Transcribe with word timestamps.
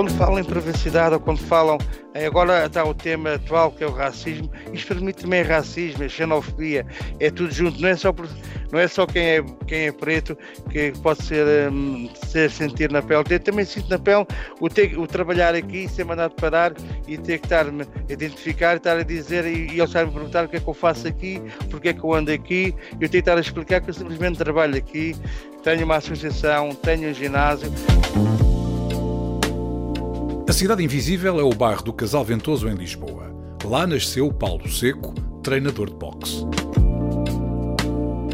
Quando 0.00 0.16
falam 0.16 0.38
em 0.38 0.44
privacidade 0.44 1.14
ou 1.14 1.20
quando 1.20 1.40
falam. 1.40 1.76
Agora 2.26 2.64
está 2.64 2.82
o 2.82 2.94
tema 2.94 3.34
atual 3.34 3.70
que 3.70 3.84
é 3.84 3.86
o 3.86 3.92
racismo. 3.92 4.50
Isto 4.72 4.94
mim 4.96 5.12
também 5.12 5.42
racismo, 5.42 6.02
é 6.02 6.08
xenofobia, 6.08 6.86
é 7.20 7.30
tudo 7.30 7.52
junto. 7.52 7.78
Não 7.80 7.88
é 7.90 7.94
só, 7.94 8.12
não 8.72 8.80
é 8.80 8.88
só 8.88 9.06
quem, 9.06 9.22
é, 9.22 9.44
quem 9.66 9.86
é 9.88 9.92
preto 9.92 10.36
que 10.70 10.90
pode 11.02 11.22
ser, 11.22 11.70
um, 11.70 12.08
ser 12.14 12.50
sentir 12.50 12.90
na 12.90 13.02
pele. 13.02 13.24
Eu 13.28 13.40
também 13.40 13.66
sinto 13.66 13.90
na 13.90 13.98
pele 13.98 14.26
o, 14.58 14.70
ter, 14.70 14.98
o 14.98 15.06
trabalhar 15.06 15.54
aqui, 15.54 15.86
ser 15.86 16.04
mandado 16.04 16.34
parar 16.34 16.72
e 17.06 17.18
ter 17.18 17.38
que 17.38 17.46
estar-me 17.46 17.82
a 17.82 18.12
identificar, 18.12 18.76
estar 18.76 18.96
a 18.96 19.02
dizer 19.02 19.44
e, 19.44 19.66
e 19.66 19.72
eles 19.72 19.90
estarem 19.90 20.08
a 20.08 20.12
perguntar 20.12 20.46
o 20.46 20.48
que 20.48 20.56
é 20.56 20.60
que 20.60 20.68
eu 20.68 20.74
faço 20.74 21.06
aqui, 21.06 21.42
porque 21.68 21.90
é 21.90 21.92
que 21.92 22.02
eu 22.02 22.14
ando 22.14 22.32
aqui. 22.32 22.74
Eu 22.92 23.00
tenho 23.00 23.10
que 23.10 23.18
estar 23.18 23.36
a 23.36 23.40
explicar 23.40 23.82
que 23.82 23.90
eu 23.90 23.94
simplesmente 23.94 24.38
trabalho 24.38 24.76
aqui, 24.78 25.14
tenho 25.62 25.84
uma 25.84 25.96
associação, 25.96 26.74
tenho 26.74 27.10
um 27.10 27.14
ginásio. 27.14 27.70
A 30.50 30.52
Cidade 30.52 30.82
Invisível 30.82 31.38
é 31.38 31.44
o 31.44 31.54
bairro 31.54 31.84
do 31.84 31.92
Casal 31.92 32.24
Ventoso 32.24 32.68
em 32.68 32.74
Lisboa. 32.74 33.32
Lá 33.64 33.86
nasceu 33.86 34.32
Paulo 34.32 34.68
Seco, 34.68 35.14
treinador 35.44 35.88
de 35.88 35.94
boxe. 35.94 36.44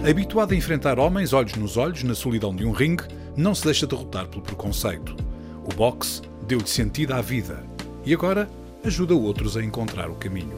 Habituado 0.03 0.55
a 0.55 0.57
enfrentar 0.57 0.99
homens 0.99 1.35
olhos 1.35 1.55
nos 1.57 1.77
olhos 1.77 2.03
na 2.05 2.15
solidão 2.15 2.57
de 2.57 2.65
um 2.65 2.71
ringue, 2.71 3.05
não 3.37 3.55
se 3.55 3.65
deixa 3.65 3.87
derrotar 3.87 4.29
pelo 4.29 4.41
preconceito. 4.41 5.15
O 5.63 5.75
boxe 5.75 6.23
deu-lhe 6.49 6.67
sentido 6.67 7.13
à 7.13 7.21
vida 7.21 7.63
e 8.03 8.15
agora 8.15 8.49
ajuda 8.83 9.15
outros 9.15 9.55
a 9.55 9.63
encontrar 9.63 10.09
o 10.09 10.15
caminho. 10.15 10.57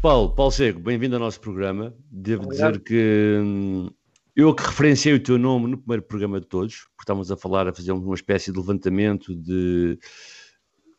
Paulo, 0.00 0.30
Paulo 0.36 0.52
Seco, 0.52 0.78
bem-vindo 0.78 1.16
ao 1.16 1.20
nosso 1.20 1.40
programa. 1.40 1.92
Devo 2.12 2.44
Obrigado. 2.44 2.74
dizer 2.74 2.84
que 2.84 3.40
hum, 3.42 3.90
eu 4.36 4.54
que 4.54 4.62
referenciei 4.62 5.14
o 5.14 5.22
teu 5.22 5.38
nome 5.38 5.66
no 5.66 5.78
primeiro 5.78 6.02
programa 6.02 6.38
de 6.38 6.46
todos, 6.46 6.80
porque 6.80 7.02
estávamos 7.02 7.32
a 7.32 7.36
falar, 7.38 7.66
a 7.66 7.72
fazer 7.72 7.92
uma 7.92 8.14
espécie 8.14 8.52
de 8.52 8.58
levantamento 8.58 9.34
de, 9.34 9.98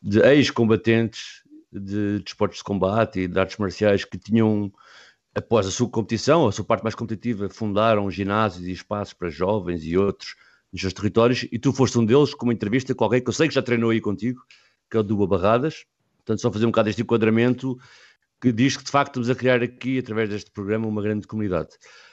de 0.02 0.18
ex-combatentes 0.20 1.44
de 1.72 2.18
desportos 2.18 2.56
de, 2.56 2.62
de 2.62 2.64
combate 2.64 3.20
e 3.20 3.28
de 3.28 3.38
artes 3.38 3.56
marciais 3.58 4.04
que 4.04 4.18
tinham, 4.18 4.72
após 5.32 5.68
a 5.68 5.70
sua 5.70 5.88
competição, 5.88 6.48
a 6.48 6.52
sua 6.52 6.64
parte 6.64 6.82
mais 6.82 6.96
competitiva, 6.96 7.48
fundaram 7.48 8.10
ginásios 8.10 8.66
e 8.66 8.72
espaços 8.72 9.14
para 9.14 9.30
jovens 9.30 9.84
e 9.84 9.96
outros 9.96 10.34
nos 10.72 10.80
seus 10.80 10.92
territórios, 10.92 11.46
e 11.52 11.58
tu 11.60 11.72
foste 11.72 11.96
um 11.96 12.04
deles, 12.04 12.34
com 12.34 12.44
uma 12.44 12.52
entrevista 12.52 12.92
com 12.92 13.04
alguém 13.04 13.22
que 13.22 13.28
eu 13.28 13.32
sei 13.32 13.46
que 13.46 13.54
já 13.54 13.62
treinou 13.62 13.90
aí 13.90 14.00
contigo, 14.00 14.42
que 14.90 14.96
é 14.96 15.00
o 15.00 15.02
Duba 15.02 15.26
Barradas. 15.28 15.84
Portanto, 16.16 16.40
só 16.40 16.52
fazer 16.52 16.66
um 16.66 16.70
bocado 16.70 16.90
este 16.90 17.02
enquadramento 17.02 17.78
que 18.40 18.52
diz 18.52 18.76
que 18.76 18.84
de 18.84 18.90
facto 18.90 19.10
estamos 19.10 19.30
a 19.30 19.34
criar 19.34 19.62
aqui, 19.62 19.98
através 19.98 20.28
deste 20.28 20.50
programa, 20.50 20.88
uma 20.88 21.00
grande 21.00 21.26
comunidade. 21.26 21.70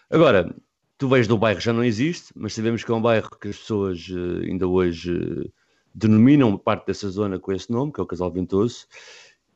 Agora, 0.09 0.55
tu 0.97 1.09
vês 1.09 1.27
do 1.27 1.37
bairro 1.37 1.59
já 1.59 1.73
não 1.73 1.83
existe, 1.83 2.31
mas 2.35 2.53
sabemos 2.53 2.83
que 2.83 2.91
é 2.91 2.95
um 2.95 3.01
bairro 3.01 3.29
que 3.39 3.49
as 3.49 3.57
pessoas 3.57 4.07
uh, 4.09 4.43
ainda 4.43 4.67
hoje 4.67 5.11
uh, 5.11 5.51
denominam 5.93 6.57
parte 6.57 6.87
dessa 6.87 7.09
zona 7.09 7.39
com 7.39 7.51
esse 7.51 7.71
nome, 7.71 7.91
que 7.91 7.99
é 7.99 8.03
o 8.03 8.07
Casal 8.07 8.31
Ventoso. 8.31 8.87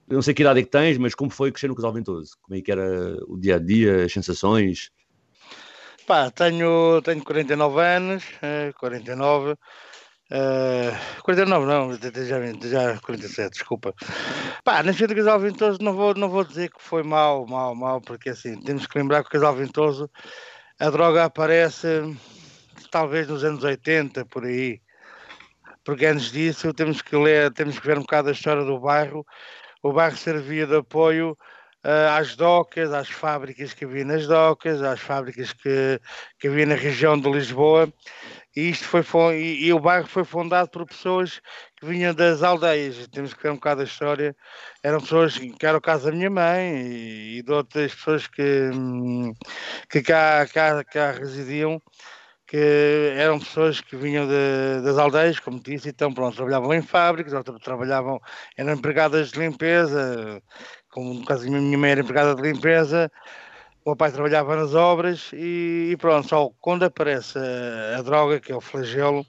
Eu 0.10 0.16
não 0.16 0.22
sei 0.22 0.34
que 0.34 0.42
idade 0.42 0.60
é 0.60 0.64
que 0.64 0.70
tens, 0.70 0.98
mas 0.98 1.14
como 1.14 1.30
foi 1.30 1.52
crescer 1.52 1.68
no 1.68 1.76
Casal 1.76 1.94
Ventoso? 1.94 2.38
Como 2.42 2.58
é 2.58 2.62
que 2.62 2.72
era 2.72 3.18
o 3.28 3.38
dia 3.38 3.56
a 3.56 3.60
dia, 3.60 4.06
as 4.06 4.12
sensações? 4.12 4.92
Pá, 6.08 6.32
tenho, 6.32 7.02
tenho 7.04 7.24
49 7.24 7.82
anos, 7.82 8.24
uh, 8.24 8.74
49. 8.80 9.56
Uh, 10.32 11.22
49 11.24 11.66
não, 11.66 11.94
já, 11.94 12.40
já 12.68 13.00
47, 13.00 13.52
desculpa. 13.52 13.94
Pá, 14.64 14.84
nasci 14.84 15.08
do 15.08 15.16
Casal 15.16 15.40
Ventoso 15.40 15.80
não 15.82 15.94
vou, 15.94 16.14
não 16.16 16.30
vou 16.30 16.44
dizer 16.44 16.70
que 16.70 16.82
foi 16.82 17.04
mal, 17.04 17.46
mal, 17.46 17.76
mal, 17.76 18.02
porque 18.02 18.30
assim, 18.30 18.60
temos 18.62 18.86
que 18.88 18.98
lembrar 18.98 19.24
que 19.24 19.30
o 19.30 19.32
Casal 19.32 19.56
Ventoso 19.56 20.10
a 20.80 20.90
droga 20.90 21.26
aparece 21.26 22.02
talvez 22.90 23.28
nos 23.28 23.44
anos 23.44 23.64
80, 23.64 24.26
por 24.26 24.46
aí. 24.46 24.82
Porque 25.84 26.06
antes 26.06 26.32
disso 26.32 26.74
temos 26.74 27.02
que 27.02 27.16
ler, 27.18 27.52
temos 27.52 27.78
que 27.80 27.88
ver 27.88 27.98
um 27.98 28.02
bocado 28.02 28.30
a 28.30 28.32
história 28.32 28.64
do 28.64 28.80
bairro. 28.80 29.26
O 29.84 29.92
bairro 29.92 30.18
servia 30.18 30.66
de 30.66 30.78
apoio 30.78 31.38
às 31.84 32.36
docas, 32.36 32.94
às 32.94 33.10
fábricas 33.10 33.74
que 33.74 33.86
havia 33.86 34.04
nas 34.04 34.28
docas, 34.28 34.82
às 34.82 35.00
fábricas 35.00 35.54
que, 35.54 36.00
que 36.40 36.48
havia 36.48 36.66
na 36.66 36.76
região 36.76 37.20
de 37.20 37.30
Lisboa. 37.30 37.92
E, 38.56 38.70
isto 38.70 38.86
foi, 39.04 39.38
e, 39.38 39.68
e 39.68 39.74
o 39.74 39.80
bairro 39.80 40.08
foi 40.08 40.24
fundado 40.24 40.70
por 40.70 40.86
pessoas 40.86 41.42
que 41.78 41.86
vinham 41.86 42.14
das 42.14 42.44
aldeias. 42.44 43.08
Temos 43.08 43.34
que 43.34 43.44
ver 43.44 43.52
um 43.52 43.56
bocado 43.56 43.82
a 43.82 43.86
história. 43.86 44.36
Eram 44.84 45.00
pessoas 45.00 45.38
que 45.38 45.66
era 45.66 45.78
o 45.78 45.82
caso 45.82 46.06
da 46.06 46.12
minha 46.12 46.30
mãe 46.30 46.82
e, 46.82 47.40
e 47.40 47.44
de 47.44 47.52
outras 47.52 47.94
pessoas 47.96 48.28
que, 48.28 48.72
que 49.90 50.02
cá, 50.02 50.46
cá, 50.48 50.84
cá 50.84 51.12
residiam 51.12 51.82
que 52.50 53.14
eram 53.16 53.38
pessoas 53.38 53.80
que 53.80 53.96
vinham 53.96 54.28
de, 54.28 54.82
das 54.84 54.98
aldeias, 54.98 55.40
como 55.40 55.62
disse, 55.62 55.90
então 55.90 56.12
pronto, 56.12 56.36
trabalhavam 56.36 56.74
em 56.74 56.82
fábricas, 56.82 57.32
outras 57.32 57.62
trabalhavam, 57.62 58.20
eram 58.58 58.74
empregadas 58.74 59.30
de 59.30 59.38
limpeza, 59.38 60.42
como 60.90 61.14
no 61.14 61.26
caso 61.26 61.46
da 61.46 61.52
minha 61.52 61.78
mãe 61.78 61.92
era 61.92 62.02
empregada 62.02 62.36
de 62.36 62.42
limpeza, 62.42 63.12
o 63.86 63.92
meu 63.92 63.96
pai 63.96 64.12
trabalhava 64.12 64.56
nas 64.56 64.74
obras 64.76 65.32
e, 65.34 65.90
e 65.92 65.98
pronto, 65.98 66.28
só 66.28 66.50
quando 66.60 66.84
aparece 66.84 67.38
a, 67.38 68.00
a, 68.00 68.02
droga, 68.02 68.40
que 68.40 68.52
é 68.52 68.56
o 68.56 68.62
flagelo, 68.62 69.26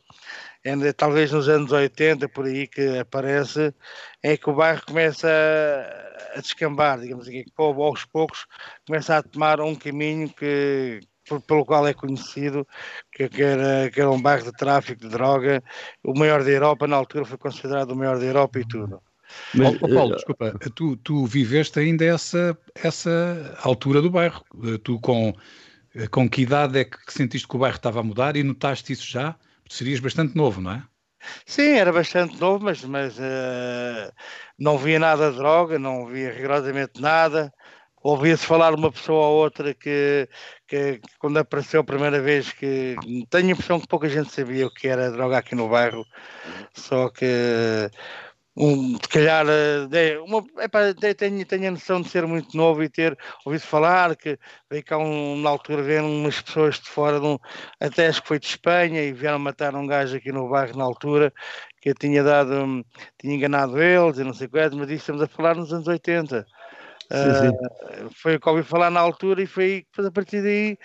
ainda 0.65 0.93
talvez 0.93 1.32
nos 1.32 1.48
anos 1.48 1.72
80, 1.72 2.28
por 2.28 2.47
aí 2.47 2.66
que 2.66 2.98
aparece, 2.98 3.75
é 4.22 4.37
que 4.37 4.50
o 4.50 4.54
bairro 4.54 4.82
começa 4.87 5.28
a, 5.28 6.38
a 6.38 6.41
descambar, 6.41 7.00
digamos 7.00 7.28
assim, 7.28 7.44
que 7.44 7.53
aos 7.56 8.04
poucos 8.04 8.47
começa 8.87 9.16
a 9.19 9.22
tomar 9.22 9.60
um 9.60 9.75
caminho 9.75 10.28
que, 10.31 11.00
pelo 11.47 11.65
qual 11.65 11.87
é 11.87 11.94
conhecido, 11.94 12.66
que, 13.12 13.28
que, 13.28 13.42
era, 13.42 13.91
que 13.91 14.00
era 14.00 14.10
um 14.10 14.21
bairro 14.21 14.44
de 14.44 14.53
tráfico 14.53 15.03
de 15.03 15.09
droga, 15.09 15.62
o 16.03 16.19
maior 16.19 16.42
da 16.42 16.50
Europa, 16.50 16.87
na 16.87 16.97
altura 16.97 17.25
foi 17.25 17.38
considerado 17.38 17.92
o 17.92 17.97
maior 17.97 18.19
da 18.19 18.25
Europa 18.25 18.59
e 18.59 18.66
tudo. 18.66 19.00
Mas, 19.55 19.77
oh, 19.81 19.89
Paulo, 19.89 20.13
uh, 20.13 20.17
desculpa, 20.17 20.59
tu, 20.75 20.97
tu 20.97 21.27
viveste 21.27 21.79
ainda 21.79 22.05
essa, 22.05 22.57
essa 22.75 23.59
altura 23.63 24.01
do 24.01 24.11
bairro. 24.11 24.45
Eh, 24.65 24.79
tu 24.83 24.99
com, 25.01 25.35
eh, 25.95 26.07
com 26.07 26.29
que 26.29 26.43
idade 26.43 26.79
é 26.79 26.85
que 26.85 27.13
sentiste 27.13 27.49
que 27.49 27.57
o 27.57 27.59
bairro 27.59 27.77
estava 27.77 28.01
a 28.01 28.03
mudar 28.03 28.37
e 28.37 28.43
notaste 28.43 28.93
isso 28.93 29.07
já? 29.07 29.35
Serias 29.69 30.01
bastante 30.01 30.37
novo, 30.37 30.61
não 30.61 30.73
é? 30.73 30.83
Sim, 31.45 31.73
era 31.73 31.93
bastante 31.93 32.41
novo, 32.41 32.65
mas, 32.65 32.83
mas 32.85 33.19
uh, 33.19 34.13
não 34.59 34.79
via 34.79 34.99
nada 34.99 35.31
de 35.31 35.37
droga, 35.37 35.79
não 35.79 36.07
via 36.07 36.33
rigorosamente 36.33 37.01
nada. 37.01 37.53
Ouvia-se 38.03 38.47
falar 38.47 38.75
uma 38.75 38.91
pessoa 38.91 39.27
ou 39.27 39.43
outra 39.43 39.75
que, 39.75 40.27
que, 40.67 40.99
que, 40.99 41.19
quando 41.19 41.37
apareceu 41.37 41.83
a 41.83 41.85
primeira 41.85 42.19
vez 42.21 42.51
que 42.51 42.97
tenho 43.29 43.49
a 43.49 43.51
impressão 43.51 43.79
que 43.79 43.87
pouca 43.87 44.09
gente 44.09 44.33
sabia 44.33 44.67
o 44.67 44.73
que 44.73 44.89
era 44.89 45.11
droga 45.11 45.37
aqui 45.37 45.55
no 45.55 45.69
bairro, 45.69 46.07
só 46.73 47.11
que 47.11 47.91
um, 48.60 48.92
se 48.95 49.09
calhar, 49.09 49.47
eh, 49.48 50.18
uma, 50.18 50.45
epá, 50.62 50.92
tenho, 50.95 51.47
tenho 51.47 51.68
a 51.68 51.71
noção 51.71 52.03
de 52.03 52.10
ser 52.10 52.27
muito 52.27 52.54
novo 52.54 52.83
e 52.83 52.89
ter 52.91 53.16
ouvido 53.45 53.62
falar 53.62 54.15
que 54.15 54.39
veio 54.71 54.84
cá 54.84 54.98
um, 54.98 55.41
na 55.41 55.48
altura 55.48 55.83
vieram 55.83 56.10
umas 56.12 56.41
pessoas 56.42 56.78
de 56.78 56.89
fora, 56.89 57.18
de 57.18 57.27
um, 57.27 57.39
até 57.80 58.09
acho 58.09 58.21
que 58.21 58.28
foi 58.28 58.39
de 58.39 58.47
Espanha, 58.47 59.03
e 59.03 59.12
vieram 59.12 59.39
matar 59.39 59.74
um 59.74 59.86
gajo 59.86 60.16
aqui 60.16 60.30
no 60.30 60.48
bairro 60.48 60.77
na 60.77 60.84
altura, 60.84 61.33
que 61.80 61.89
eu 61.89 61.95
tinha 61.95 62.22
dado, 62.22 62.53
hum, 62.53 62.84
tinha 63.18 63.34
enganado 63.34 63.80
eles 63.80 64.18
e 64.18 64.24
não 64.24 64.34
sei 64.34 64.47
quanto, 64.47 64.77
mas 64.77 64.91
isso 64.91 64.98
estamos 64.98 65.22
a 65.22 65.27
falar 65.27 65.56
nos 65.56 65.72
anos 65.72 65.89
80. 65.89 66.47
Sim, 67.10 67.34
sim. 67.34 67.48
Uh, 67.48 68.10
foi 68.15 68.36
o 68.36 68.41
que 68.41 68.48
ouvi 68.48 68.63
falar 68.63 68.91
na 68.91 69.01
altura 69.01 69.42
e 69.42 69.47
foi 69.47 69.86
a 69.98 70.10
partir 70.10 70.42
daí 70.42 70.78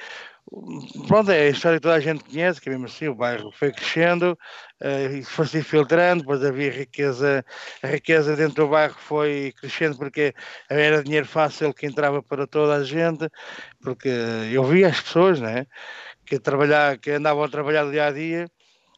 pronto, 1.08 1.32
é 1.32 1.42
a 1.42 1.50
história 1.50 1.78
que 1.78 1.84
toda 1.84 1.96
a 1.96 2.00
gente 2.00 2.24
conhece, 2.24 2.62
que 2.62 2.70
mesmo 2.70 2.86
assim, 2.86 3.08
o 3.08 3.16
bairro 3.16 3.52
foi 3.52 3.72
crescendo, 3.72 4.38
uh, 4.82 5.24
foi 5.24 5.48
se 5.48 5.58
infiltrando, 5.60 6.22
depois 6.22 6.44
havia 6.44 6.72
riqueza, 6.72 7.44
a 7.82 7.88
riqueza 7.88 8.36
dentro 8.36 8.66
do 8.66 8.70
bairro 8.70 8.96
foi 8.98 9.54
crescendo 9.60 9.98
porque 9.98 10.34
era 10.70 11.04
dinheiro 11.04 11.26
fácil 11.26 11.74
que 11.74 11.88
entrava 11.88 12.22
para 12.22 12.46
toda 12.46 12.76
a 12.76 12.84
gente, 12.84 13.30
porque 13.82 14.10
eu 14.52 14.64
via 14.64 14.88
as 14.88 15.02
pessoas, 15.02 15.40
né, 15.40 15.66
que, 16.26 16.40
trabalhar, 16.40 16.98
que 16.98 17.12
andavam 17.12 17.44
a 17.44 17.50
trabalhar 17.50 17.90
dia 17.90 18.08
a 18.08 18.12
dia, 18.12 18.48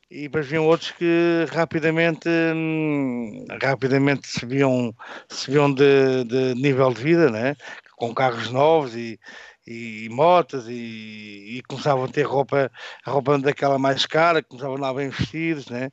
e 0.10 0.24
depois 0.24 0.48
vinham 0.48 0.66
outros 0.66 0.92
que 0.92 1.46
rapidamente 1.52 2.30
hum, 2.30 3.46
rapidamente 3.62 4.26
subiam, 4.28 4.96
subiam 5.30 5.74
de, 5.74 6.24
de 6.24 6.56
nível 6.56 6.94
de 6.94 7.04
vida, 7.04 7.30
né? 7.30 7.56
com 7.98 8.14
carros 8.14 8.52
novos 8.52 8.96
e, 8.96 9.20
e, 9.68 10.10
motas 10.10 10.68
e, 10.68 11.58
e, 11.58 11.64
começavam 11.68 12.06
a 12.06 12.08
ter 12.08 12.24
roupa, 12.24 12.72
a 13.06 13.12
roupa 13.12 13.38
daquela 13.38 13.78
mais 13.78 14.06
cara, 14.06 14.42
começavam 14.42 14.76
a 14.76 14.78
andar 14.80 14.94
bem 14.94 15.10
vestidos, 15.10 15.68
né? 15.68 15.92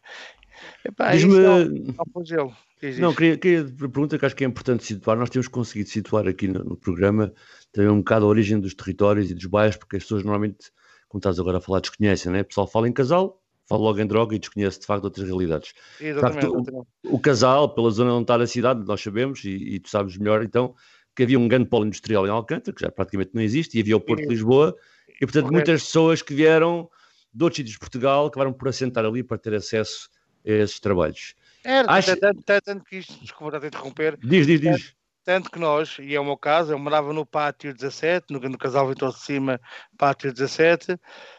Diz-me. 1.12 1.38
Não, 1.40 2.52
não, 2.98 3.14
queria, 3.14 3.36
queria 3.36 3.64
pergunta 3.64 4.18
que 4.18 4.26
acho 4.26 4.36
que 4.36 4.44
é 4.44 4.46
importante 4.46 4.84
situar. 4.84 5.16
Nós 5.16 5.30
temos 5.30 5.48
conseguido 5.48 5.88
situar 5.88 6.28
aqui 6.28 6.46
no, 6.46 6.62
no, 6.62 6.76
programa 6.76 7.32
também 7.72 7.90
um 7.90 7.98
bocado 7.98 8.26
a 8.26 8.28
origem 8.28 8.60
dos 8.60 8.74
territórios 8.74 9.30
e 9.30 9.34
dos 9.34 9.46
bairros, 9.46 9.76
porque 9.76 9.96
as 9.96 10.02
pessoas 10.02 10.22
normalmente, 10.22 10.70
como 11.08 11.18
estás 11.18 11.40
agora 11.40 11.58
a 11.58 11.60
falar, 11.60 11.80
desconhecem, 11.80 12.30
né? 12.30 12.42
O 12.42 12.44
pessoal 12.44 12.66
fala 12.66 12.88
em 12.88 12.92
casal, 12.92 13.40
fala 13.66 13.82
logo 13.82 14.00
em 14.00 14.06
droga 14.06 14.36
e 14.36 14.38
desconhece 14.38 14.80
de 14.80 14.86
facto 14.86 15.04
outras 15.04 15.26
realidades. 15.26 15.72
Exatamente, 16.00 16.46
facto. 16.46 16.86
O, 17.04 17.14
o, 17.14 17.18
casal, 17.18 17.74
pela 17.74 17.90
zona 17.90 18.12
onde 18.12 18.24
está 18.24 18.36
a 18.36 18.46
cidade, 18.46 18.84
nós 18.86 19.00
sabemos, 19.00 19.44
e, 19.44 19.50
e, 19.50 19.80
tu 19.80 19.88
sabes 19.88 20.16
melhor, 20.18 20.44
então, 20.44 20.74
que 21.14 21.22
havia 21.22 21.38
um 21.38 21.46
grande 21.46 21.68
polo 21.68 21.86
industrial 21.86 22.26
em 22.26 22.30
Alcântara, 22.30 22.74
que 22.74 22.82
já 22.82 22.90
praticamente 22.90 23.30
não 23.34 23.42
existe, 23.42 23.78
e 23.78 23.80
havia 23.80 23.96
o 23.96 24.00
Porto 24.00 24.22
de 24.22 24.28
Lisboa, 24.28 24.76
e 25.08 25.20
portanto 25.20 25.44
Correto. 25.44 25.52
muitas 25.52 25.82
pessoas 25.84 26.22
que 26.22 26.34
vieram 26.34 26.90
de 27.32 27.44
outros 27.44 27.56
sítios 27.56 27.74
de 27.74 27.78
Portugal 27.78 28.26
acabaram 28.26 28.52
por 28.52 28.68
assentar 28.68 29.04
ali 29.04 29.22
para 29.22 29.38
ter 29.38 29.54
acesso 29.54 30.08
a 30.44 30.50
esses 30.50 30.80
trabalhos. 30.80 31.34
Era, 31.64 31.90
Acho... 31.90 32.16
tanto, 32.16 32.42
tanto 32.42 32.84
que 32.84 32.96
isto, 32.96 33.18
desculpa 33.20 33.58
de 33.58 33.68
interromper. 33.68 34.18
Diz, 34.18 34.46
diz, 34.46 34.60
diz. 34.60 34.94
Tanto 35.24 35.50
que 35.50 35.58
nós, 35.58 35.96
e 35.98 36.14
é 36.14 36.20
o 36.20 36.24
meu 36.24 36.36
caso, 36.36 36.72
eu 36.72 36.78
morava 36.78 37.10
no 37.12 37.24
pátio 37.24 37.72
17, 37.72 38.26
no, 38.30 38.40
no 38.40 38.58
casal 38.58 38.86
Vitor 38.86 39.10
de 39.10 39.20
Cima, 39.20 39.58
pátio 39.96 40.30
17, 40.30 40.98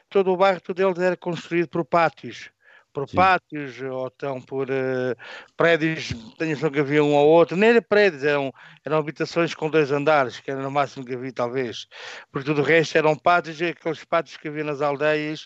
todo 0.10 0.32
o 0.32 0.38
bairro, 0.38 0.60
todo 0.60 0.80
ele 0.82 1.06
era 1.06 1.16
construído 1.16 1.68
por 1.68 1.86
pátios 1.86 2.50
por 2.96 3.10
Sim. 3.10 3.18
pátios 3.18 3.82
ou 3.82 4.08
então 4.08 4.42
por 4.42 4.70
uh, 4.70 5.16
prédios, 5.58 6.14
tenho 6.38 6.56
só 6.56 6.70
que 6.70 6.80
havia 6.80 7.04
um 7.04 7.14
ou 7.14 7.28
outro, 7.28 7.58
nem 7.58 7.72
era 7.72 7.82
prédios, 7.82 8.24
eram, 8.24 8.54
eram 8.86 8.98
habitações 8.98 9.54
com 9.54 9.70
dois 9.70 9.92
andares, 9.92 10.40
que 10.40 10.50
era 10.50 10.62
no 10.62 10.72
máximo 10.72 11.06
que 11.06 11.14
havia 11.14 11.34
talvez, 11.34 11.88
porque 12.32 12.46
tudo 12.46 12.62
o 12.62 12.64
resto 12.64 12.98
eram 12.98 13.18
pátios, 13.18 13.62
aqueles 13.62 14.06
pátios 14.06 14.38
que 14.38 14.48
havia 14.48 14.64
nas 14.64 14.82
aldeias, 14.82 15.46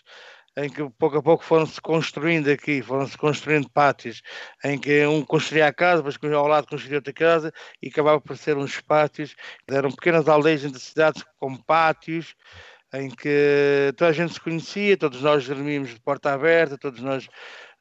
em 0.56 0.68
que 0.68 0.88
pouco 0.90 1.18
a 1.18 1.22
pouco 1.22 1.44
foram-se 1.44 1.80
construindo 1.80 2.48
aqui, 2.48 2.82
foram-se 2.82 3.18
construindo 3.18 3.68
pátios, 3.68 4.22
em 4.64 4.78
que 4.78 5.04
um 5.06 5.24
construía 5.24 5.66
a 5.66 5.72
casa, 5.72 6.04
depois 6.04 6.32
ao 6.32 6.46
lado 6.46 6.68
construía 6.68 6.98
outra 6.98 7.12
casa 7.12 7.52
e 7.82 7.88
acabava 7.88 8.20
por 8.20 8.36
ser 8.36 8.56
uns 8.56 8.80
pátios. 8.80 9.34
Eram 9.68 9.90
pequenas 9.90 10.28
aldeias 10.28 10.64
entre 10.64 10.80
cidades 10.80 11.24
com 11.38 11.56
pátios, 11.56 12.34
em 12.94 13.08
que 13.08 13.92
toda 13.96 14.10
a 14.10 14.12
gente 14.12 14.34
se 14.34 14.40
conhecia, 14.40 14.96
todos 14.96 15.22
nós 15.22 15.46
dormíamos 15.46 15.90
de 15.90 16.00
porta 16.00 16.32
aberta, 16.32 16.78
todos 16.78 17.00
nós 17.00 17.28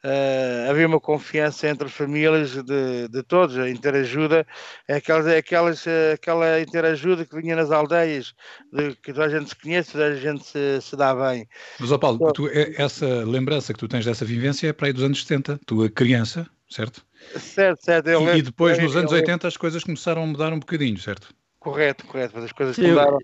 Uh, 0.01 0.69
havia 0.69 0.87
uma 0.87 0.99
confiança 0.99 1.67
entre 1.67 1.87
as 1.87 1.93
famílias 1.93 2.51
de, 2.63 3.09
de 3.09 3.21
todos, 3.21 3.57
a 3.57 3.69
interajuda, 3.69 4.47
aquelas, 4.87 5.27
aquelas, 5.27 5.85
aquela 6.13 6.61
interajuda 6.61 7.25
que 7.25 7.35
vinha 7.35 7.53
nas 7.53 7.69
aldeias, 7.69 8.33
de, 8.71 8.95
que 8.95 9.11
toda 9.11 9.25
a 9.25 9.29
gente 9.29 9.49
se 9.49 9.55
conhece, 9.57 9.91
toda 9.91 10.05
a 10.05 10.15
gente 10.15 10.45
se, 10.45 10.79
se 10.79 10.95
dá 10.95 11.13
bem. 11.13 11.45
Mas, 11.77 11.91
oh 11.91 11.99
Paulo, 11.99 12.31
tu, 12.31 12.47
é, 12.47 12.81
essa 12.81 13.05
lembrança 13.25 13.73
que 13.73 13.79
tu 13.79 13.89
tens 13.89 14.05
dessa 14.05 14.23
vivência 14.23 14.69
é 14.69 14.73
para 14.73 14.87
aí 14.87 14.93
dos 14.93 15.03
anos 15.03 15.19
70, 15.21 15.59
tua 15.65 15.89
criança, 15.89 16.47
certo? 16.69 17.05
Certo, 17.37 17.83
certo. 17.83 18.07
Eu, 18.07 18.37
e, 18.37 18.41
depois, 18.41 18.77
eu, 18.77 18.85
nos 18.85 18.95
anos 18.95 19.11
eu, 19.11 19.17
80, 19.17 19.49
as 19.49 19.57
coisas 19.57 19.83
começaram 19.83 20.23
a 20.23 20.25
mudar 20.25 20.53
um 20.53 20.59
bocadinho, 20.59 20.97
certo? 20.97 21.35
Correto, 21.59 22.05
correto, 22.05 22.35
mas 22.35 22.45
as 22.45 22.53
coisas 22.53 22.77
mudaram. 22.77 23.17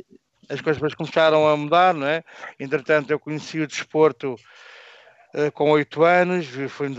As 0.49 0.61
coisas 0.61 0.93
começaram 0.93 1.47
a 1.47 1.57
mudar, 1.57 1.93
não 1.93 2.07
é? 2.07 2.23
Entretanto, 2.59 3.11
eu 3.11 3.19
conheci 3.19 3.59
o 3.59 3.67
desporto 3.67 4.35
eh, 5.35 5.51
com 5.51 5.69
8 5.71 6.03
anos, 6.03 6.47
foi, 6.69 6.89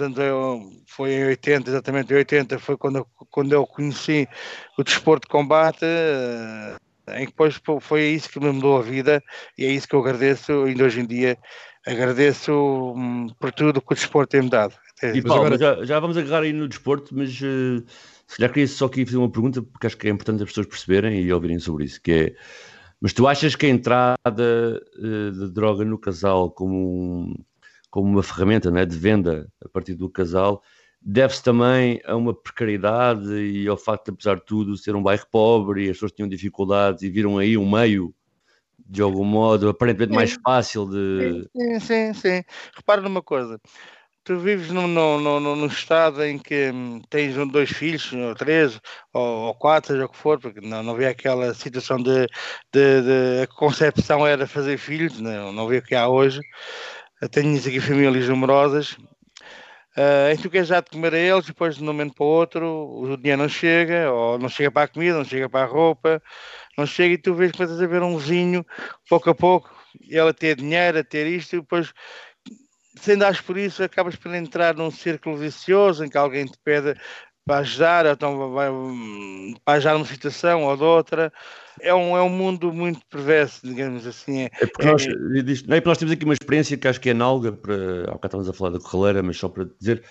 foi 0.87 1.12
em 1.12 1.25
80, 1.25 1.70
exatamente 1.70 2.12
em 2.12 2.16
80, 2.16 2.58
foi 2.58 2.76
quando 2.76 2.98
eu, 2.98 3.06
quando 3.31 3.52
eu 3.52 3.66
conheci 3.66 4.28
o 4.76 4.84
desporto 4.84 5.26
de 5.26 5.32
combate, 5.32 5.84
uh, 5.84 7.14
em 7.14 7.25
que 7.25 7.32
depois 7.32 7.58
foi 7.81 8.08
isso 8.08 8.28
que 8.28 8.38
me 8.38 8.52
mudou 8.52 8.78
a 8.78 8.82
vida 8.82 9.22
e 9.56 9.64
é 9.64 9.70
isso 9.70 9.88
que 9.88 9.94
eu 9.94 10.00
agradeço, 10.00 10.52
ainda 10.64 10.84
hoje 10.84 11.00
em 11.00 11.06
dia 11.06 11.38
agradeço 11.87 12.52
um, 12.52 13.28
por 13.40 13.52
tudo 13.52 13.81
que 13.81 13.92
o 13.92 13.94
desporto 13.94 14.32
tem-me 14.32 14.50
dado. 14.50 14.75
E 15.02 15.22
Paulo, 15.22 15.46
agora... 15.46 15.58
já, 15.58 15.84
já, 15.84 15.99
vamos 15.99 16.19
agarrar 16.19 16.42
aí 16.42 16.52
no 16.52 16.69
desporto, 16.69 17.16
mas 17.16 17.31
uh, 17.40 17.82
se 18.26 18.37
calhar 18.37 18.52
queria 18.52 18.69
só 18.69 18.84
aqui 18.84 19.06
fazer 19.06 19.16
uma 19.16 19.31
pergunta, 19.31 19.62
porque 19.62 19.87
acho 19.87 19.96
que 19.96 20.08
é 20.08 20.10
importante 20.10 20.42
as 20.42 20.49
pessoas 20.50 20.66
perceberem 20.66 21.22
e 21.22 21.32
ouvirem 21.32 21.58
sobre 21.58 21.84
isso, 21.84 22.02
que 22.02 22.12
é, 22.12 22.34
mas 23.00 23.12
tu 23.12 23.26
achas 23.26 23.54
que 23.54 23.66
a 23.66 23.69
entrada 23.69 24.82
uh, 24.98 25.31
de 25.32 25.50
droga 25.52 25.84
no 25.84 25.98
casal 25.98 26.50
como 26.50 26.75
um 26.75 27.34
como 27.96 28.10
uma 28.10 28.22
ferramenta 28.22 28.69
é, 28.78 28.84
de 28.84 28.98
venda 28.98 29.50
a 29.64 29.69
partir 29.70 29.94
do 29.94 30.10
casal, 30.10 30.62
deve-se 31.00 31.43
também 31.43 31.98
a 32.04 32.14
uma 32.14 32.34
precariedade 32.34 33.32
e 33.34 33.66
ao 33.66 33.78
facto 33.78 34.06
de, 34.06 34.10
apesar 34.12 34.34
de 34.37 34.44
tudo, 34.44 34.76
ser 34.76 34.94
um 34.94 35.02
bairro 35.02 35.26
pobre 35.31 35.87
e 35.87 35.90
as 35.90 35.96
pessoas 35.96 36.12
tinham 36.12 36.28
dificuldades 36.28 37.02
e 37.02 37.08
viram 37.08 37.38
aí 37.38 37.56
um 37.56 37.70
meio, 37.70 38.14
de 38.78 39.00
algum 39.00 39.25
modo, 39.25 39.70
aparentemente 39.70 40.10
sim. 40.10 40.14
mais 40.14 40.32
fácil 40.44 40.87
de. 40.90 41.49
Sim, 41.56 41.81
sim, 41.81 42.12
sim. 42.12 42.42
Repara 42.75 43.00
numa 43.00 43.22
coisa. 43.22 43.58
Tu 44.26 44.37
vives 44.40 44.73
num, 44.73 44.88
num, 44.88 45.20
num, 45.20 45.55
num 45.55 45.67
estado 45.67 46.25
em 46.25 46.37
que 46.37 46.73
hum, 46.73 47.00
tens 47.08 47.37
dois 47.52 47.70
filhos, 47.70 48.12
ou 48.12 48.34
três, 48.34 48.81
ou, 49.12 49.23
ou, 49.23 49.55
quatro, 49.55 49.93
seja 49.93 50.05
o 50.05 50.08
que 50.08 50.17
for, 50.17 50.40
porque 50.40 50.61
não, 50.61 50.82
não 50.82 50.94
havia 50.94 51.11
aquela 51.11 51.55
situação 51.55 51.96
de, 52.02 52.26
de, 52.73 53.02
de 53.02 53.43
a 53.44 53.46
concepção 53.46 54.26
era 54.26 54.44
fazer 54.49 54.78
filhos, 54.78 55.20
não, 55.20 55.52
não 55.52 55.69
o 55.69 55.81
que 55.81 55.94
há 55.94 56.08
hoje. 56.08 56.40
Tenho 57.31 57.56
aqui 57.56 57.78
famílias 57.78 58.28
numerosas, 58.28 58.96
uh, 59.96 60.32
em 60.32 60.37
que 60.37 60.43
tu 60.43 60.50
queres 60.50 60.67
já 60.67 60.81
de 60.81 60.90
comer 60.90 61.14
a 61.14 61.19
eles, 61.19 61.46
depois 61.46 61.76
de 61.76 61.84
um 61.84 61.87
momento 61.87 62.14
para 62.14 62.25
o 62.25 62.28
outro, 62.28 62.67
o 62.67 63.17
dinheiro 63.17 63.43
não 63.43 63.49
chega, 63.49 64.11
ou 64.11 64.40
não 64.40 64.49
chega 64.49 64.73
para 64.73 64.82
a 64.82 64.88
comida, 64.88 65.19
não 65.19 65.25
chega 65.25 65.49
para 65.49 65.67
a 65.67 65.69
roupa, 65.69 66.20
não 66.76 66.84
chega 66.84 67.14
e 67.14 67.19
tu 67.19 67.32
vês 67.32 67.52
que 67.52 67.58
começas 67.58 67.81
a 67.81 67.87
ver 67.87 68.02
um 68.02 68.19
vizinho, 68.19 68.67
pouco 69.08 69.31
a 69.31 69.34
pouco, 69.37 69.70
ela 70.11 70.34
ter 70.34 70.56
dinheiro, 70.56 70.99
a 70.99 71.05
ter 71.05 71.28
isto, 71.28 71.55
e 71.55 71.61
depois 71.61 71.93
se 73.00 73.12
andares 73.12 73.40
por 73.40 73.56
isso, 73.56 73.82
acabas 73.82 74.16
por 74.16 74.34
entrar 74.34 74.75
num 74.75 74.90
círculo 74.90 75.37
vicioso 75.37 76.04
em 76.04 76.08
que 76.08 76.19
alguém 76.19 76.46
te 76.46 76.58
pede 76.64 76.94
para 77.44 77.58
ajudar, 77.58 78.06
então 78.06 78.50
vai, 78.52 78.69
para 79.64 79.75
ajudar 79.75 79.94
numa 79.94 80.04
situação 80.04 80.64
ou 80.64 80.76
de 80.76 80.82
outra. 80.82 81.32
É 81.81 81.94
um, 81.94 82.16
é 82.16 82.22
um 82.22 82.28
mundo 82.28 82.72
muito 82.72 83.00
perverso, 83.08 83.60
digamos 83.64 84.04
assim. 84.06 84.43
É, 84.43 84.50
é 84.60 84.66
porque, 84.66 84.87
nós, 84.87 85.06
é, 85.06 85.10
não 85.10 85.76
é 85.76 85.81
porque 85.81 85.88
nós 85.88 85.98
temos 85.98 86.12
aqui 86.12 86.25
uma 86.25 86.34
experiência 86.34 86.76
que 86.76 86.88
acho 86.88 87.00
que 87.00 87.10
é 87.10 87.12
análoga, 87.12 87.52
para, 87.52 88.10
ao 88.10 88.19
que 88.19 88.26
estávamos 88.26 88.48
a 88.48 88.52
falar 88.52 88.70
da 88.70 88.81
correleira, 88.81 89.22
mas 89.22 89.37
só 89.37 89.49
para 89.49 89.69
dizer 89.78 90.02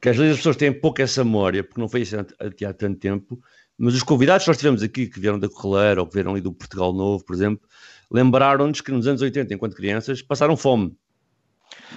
que 0.00 0.08
às 0.08 0.16
vezes 0.16 0.32
as 0.32 0.36
pessoas 0.38 0.56
têm 0.56 0.72
pouco 0.72 1.02
essa 1.02 1.22
memória, 1.22 1.62
porque 1.62 1.80
não 1.80 1.88
foi 1.88 2.02
isso 2.02 2.16
aqui 2.38 2.64
há 2.64 2.72
tanto 2.72 2.98
tempo, 2.98 3.38
mas 3.76 3.94
os 3.94 4.02
convidados 4.02 4.44
que 4.44 4.50
nós 4.50 4.56
tivemos 4.56 4.82
aqui, 4.82 5.08
que 5.08 5.20
vieram 5.20 5.38
da 5.38 5.48
correleira 5.48 6.00
ou 6.00 6.06
que 6.06 6.14
vieram 6.14 6.30
ali 6.32 6.40
do 6.40 6.52
Portugal 6.52 6.92
Novo, 6.92 7.22
por 7.24 7.34
exemplo, 7.34 7.68
lembraram-nos 8.10 8.80
que 8.80 8.92
nos 8.92 9.06
anos 9.06 9.20
80, 9.20 9.52
enquanto 9.52 9.76
crianças, 9.76 10.22
passaram 10.22 10.56
fome 10.56 10.96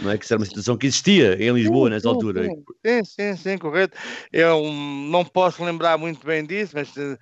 não 0.02 0.12
é? 0.12 0.18
Que 0.18 0.26
isso 0.26 0.34
era 0.34 0.40
uma 0.40 0.46
situação 0.46 0.78
que 0.78 0.88
existia 0.88 1.36
em 1.42 1.52
Lisboa 1.52 1.88
sim, 1.88 1.94
nessa 1.94 2.10
sim, 2.10 2.16
altura. 2.16 2.44
Sim, 2.86 3.04
sim, 3.04 3.36
sim, 3.36 3.58
correto. 3.58 3.98
Eu 4.32 4.64
não 5.10 5.26
posso 5.26 5.64
lembrar 5.64 5.98
muito 5.98 6.26
bem 6.26 6.46
disso, 6.46 6.74
mas 6.76 6.90
uh, 6.96 7.18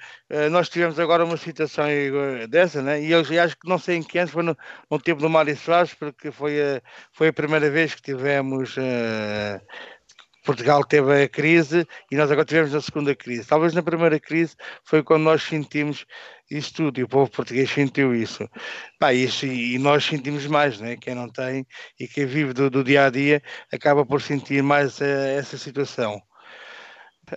nós 0.51 0.69
tivemos 0.69 0.99
agora 0.99 1.25
uma 1.25 1.37
situação 1.37 1.85
dessa, 2.49 2.81
né? 2.81 3.01
E 3.01 3.11
eu 3.11 3.19
acho 3.19 3.57
que 3.57 3.67
não 3.67 3.77
sei 3.77 3.97
em 3.97 4.03
que 4.03 4.19
anos, 4.19 4.31
foi 4.31 4.43
no, 4.43 4.57
no 4.89 4.99
tempo 4.99 5.21
do 5.21 5.29
Mário 5.29 5.55
Soares, 5.57 5.93
porque 5.93 6.31
foi 6.31 6.61
a, 6.61 6.81
foi 7.11 7.29
a 7.29 7.33
primeira 7.33 7.69
vez 7.69 7.95
que 7.95 8.01
tivemos. 8.01 8.75
Uh, 8.77 9.61
Portugal 10.47 10.81
teve 10.81 11.23
a 11.23 11.27
crise 11.27 11.85
e 12.09 12.15
nós 12.15 12.31
agora 12.31 12.45
tivemos 12.45 12.73
a 12.73 12.79
segunda 12.79 13.13
crise. 13.13 13.45
Talvez 13.45 13.73
na 13.73 13.83
primeira 13.83 14.17
crise 14.17 14.55
foi 14.81 15.03
quando 15.03 15.23
nós 15.23 15.43
sentimos 15.43 16.05
isso 16.49 16.73
tudo, 16.73 17.01
e 17.01 17.03
o 17.03 17.07
povo 17.09 17.29
português 17.29 17.69
sentiu 17.69 18.15
isso. 18.15 18.49
Pá, 18.97 19.13
isso 19.13 19.45
e 19.45 19.77
nós 19.77 20.05
sentimos 20.05 20.47
mais, 20.47 20.79
né? 20.79 20.95
quem 20.95 21.13
não 21.13 21.27
tem 21.27 21.67
e 21.99 22.07
quem 22.07 22.25
vive 22.25 22.53
do, 22.53 22.69
do 22.69 22.81
dia 22.81 23.07
a 23.07 23.09
dia 23.09 23.43
acaba 23.73 24.05
por 24.05 24.21
sentir 24.21 24.63
mais 24.63 25.01
uh, 25.01 25.03
essa 25.37 25.57
situação. 25.57 26.21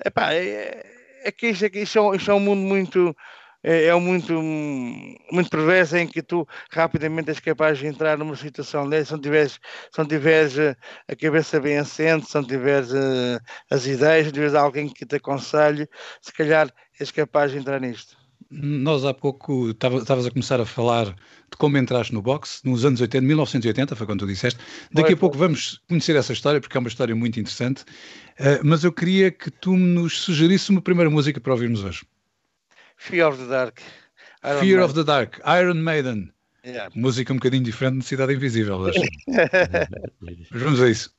Epá, 0.06 0.32
é, 0.32 0.80
é 1.24 1.32
que 1.32 1.48
isto, 1.48 1.64
é, 1.64 1.70
isto, 1.74 1.98
é, 2.12 2.16
isto 2.16 2.30
é 2.30 2.34
um 2.34 2.38
mundo 2.38 2.62
muito 2.62 3.12
é, 3.62 3.86
é 3.86 3.94
muito, 3.94 4.32
muito 5.30 5.50
perverso 5.50 5.96
em 5.96 6.06
que 6.06 6.22
tu 6.22 6.46
rapidamente 6.70 7.28
és 7.28 7.40
capaz 7.40 7.78
de 7.78 7.86
entrar 7.86 8.16
numa 8.18 8.36
situação 8.36 8.88
dessa, 8.88 9.06
se 9.06 9.12
não 9.12 9.20
tiveres, 9.20 9.52
se 9.52 9.98
não 9.98 10.06
tiveres 10.06 10.58
eh, 10.58 10.76
a 11.08 11.16
cabeça 11.16 11.60
bem 11.60 11.78
assente, 11.78 12.28
se 12.28 12.34
não 12.34 12.44
tiveres 12.44 12.90
uh, 12.92 13.40
as 13.70 13.86
ideias, 13.86 14.20
se 14.20 14.26
não 14.26 14.32
tiveres 14.32 14.54
alguém 14.54 14.88
que 14.88 15.04
te 15.04 15.16
aconselhe, 15.16 15.86
se 16.22 16.32
calhar 16.32 16.72
és 16.98 17.10
capaz 17.10 17.52
de 17.52 17.58
entrar 17.58 17.80
nisto. 17.80 18.16
Nós 18.50 19.04
há 19.04 19.14
pouco 19.14 19.70
estavas 19.70 20.26
a 20.26 20.30
começar 20.30 20.60
a 20.60 20.66
falar 20.66 21.06
de 21.06 21.56
como 21.56 21.78
entraste 21.78 22.12
no 22.12 22.20
boxe 22.20 22.60
nos 22.64 22.84
anos 22.84 23.00
80, 23.00 23.24
1980, 23.24 23.94
foi 23.94 24.06
quando 24.06 24.20
tu 24.20 24.26
disseste. 24.26 24.58
Daqui 24.92 25.12
a 25.12 25.16
pouco 25.16 25.38
vamos 25.38 25.80
conhecer 25.88 26.16
essa 26.16 26.32
história, 26.32 26.60
porque 26.60 26.76
é 26.76 26.80
uma 26.80 26.88
história 26.88 27.14
muito 27.14 27.38
interessante. 27.38 27.82
Uh, 28.40 28.58
mas 28.64 28.82
eu 28.82 28.92
queria 28.92 29.30
que 29.30 29.50
tu 29.52 29.76
nos 29.76 30.20
sugerisse 30.20 30.70
uma 30.70 30.80
primeira 30.80 31.08
música 31.08 31.40
para 31.40 31.52
ouvirmos 31.52 31.84
hoje. 31.84 32.02
Fear 33.00 33.28
of 33.28 33.38
the 33.38 33.48
Dark. 33.48 33.82
Iron 34.42 34.60
Fear 34.60 34.76
Maiden. 34.76 34.84
of 34.84 34.94
the 34.94 35.04
Dark, 35.04 35.40
Iron 35.44 35.82
Maiden. 35.82 36.32
Yeah. 36.62 36.90
Música 36.94 37.32
um 37.32 37.36
bocadinho 37.36 37.62
diferente 37.62 38.00
de 38.00 38.04
Cidade 38.04 38.34
Invisível. 38.34 38.78
Vamos 40.52 40.82
a 40.82 40.90
isso. 40.90 41.10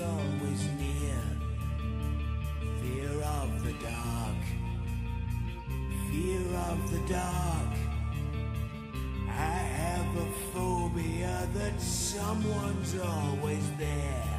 always 0.00 0.68
near. 0.78 1.22
Fear 2.80 3.22
of 3.22 3.64
the 3.64 3.72
dark. 3.72 4.42
Fear 6.10 6.40
of 6.70 6.90
the 6.90 7.12
dark. 7.12 7.74
I 9.28 9.58
have 9.82 10.16
a 10.16 10.26
phobia 10.52 11.48
that 11.54 11.80
someone's 11.80 12.98
always 12.98 13.70
there. 13.78 14.35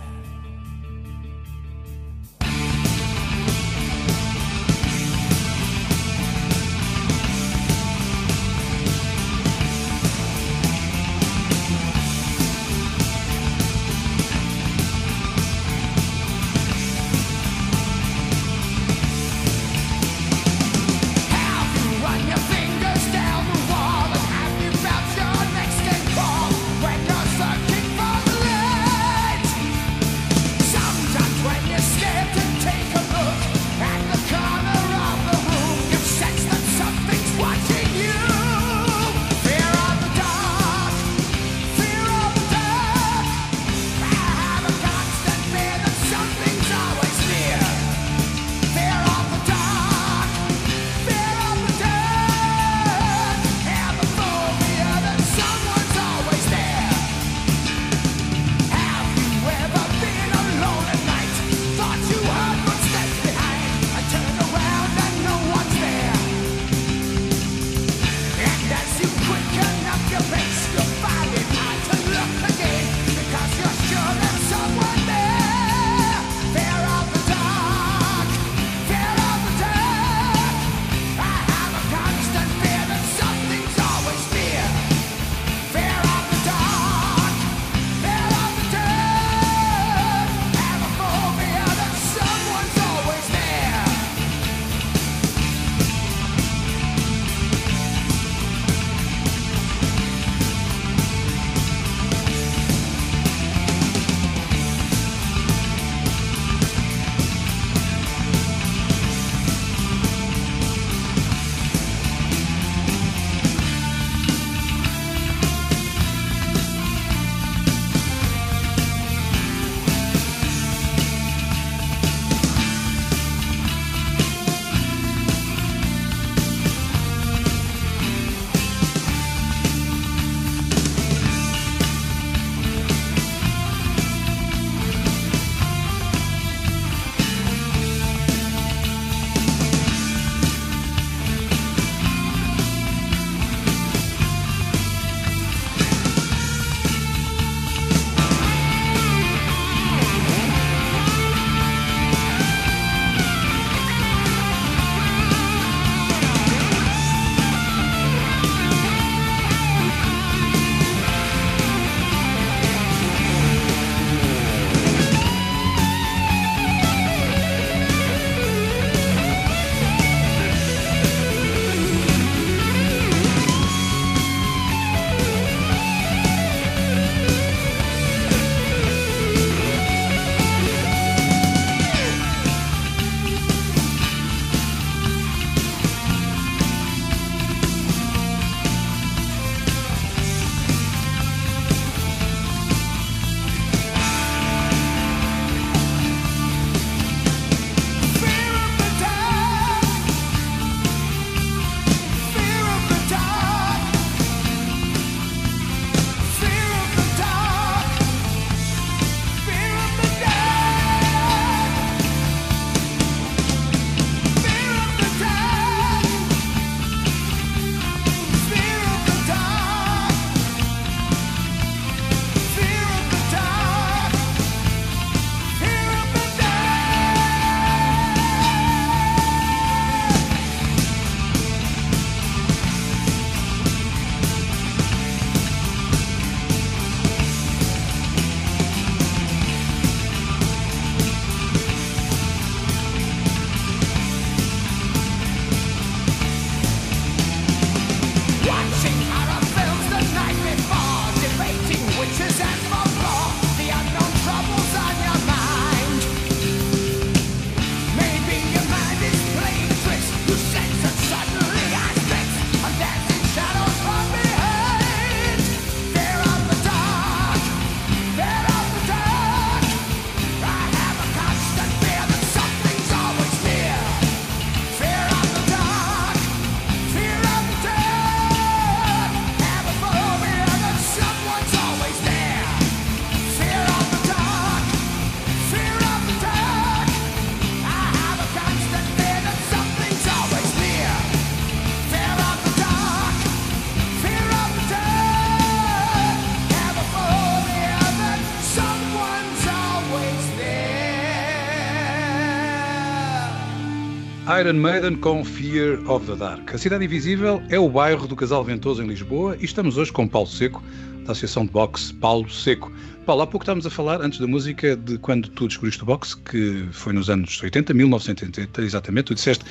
Iron 304.39 304.53
Maiden 304.53 304.97
com 304.97 305.25
Fear 305.25 305.79
of 305.89 306.05
the 306.05 306.15
Dark. 306.15 306.53
A 306.53 306.57
Cidade 306.59 306.85
Invisível 306.85 307.41
é 307.49 307.57
o 307.57 307.67
bairro 307.67 308.07
do 308.07 308.15
Casal 308.15 308.43
Ventoso 308.43 308.83
em 308.83 308.87
Lisboa 308.87 309.35
e 309.39 309.45
estamos 309.45 309.79
hoje 309.79 309.91
com 309.91 310.07
Paulo 310.07 310.27
Seco, 310.27 310.61
da 311.05 311.13
Associação 311.13 311.43
de 311.43 311.51
Boxe 311.51 311.91
Paulo 311.95 312.29
Seco. 312.29 312.71
Paulo, 313.03 313.23
há 313.23 313.27
pouco 313.27 313.43
estávamos 313.43 313.65
a 313.65 313.71
falar, 313.71 313.99
antes 313.99 314.19
da 314.19 314.27
música, 314.27 314.75
de 314.75 314.99
quando 314.99 315.27
tu 315.29 315.47
descobriste 315.47 315.81
o 315.81 315.87
boxe, 315.87 316.15
que 316.17 316.67
foi 316.71 316.93
nos 316.93 317.09
anos 317.09 317.41
80, 317.41 317.73
1980, 317.73 318.61
exatamente. 318.61 319.05
Tu 319.05 319.15
disseste 319.15 319.43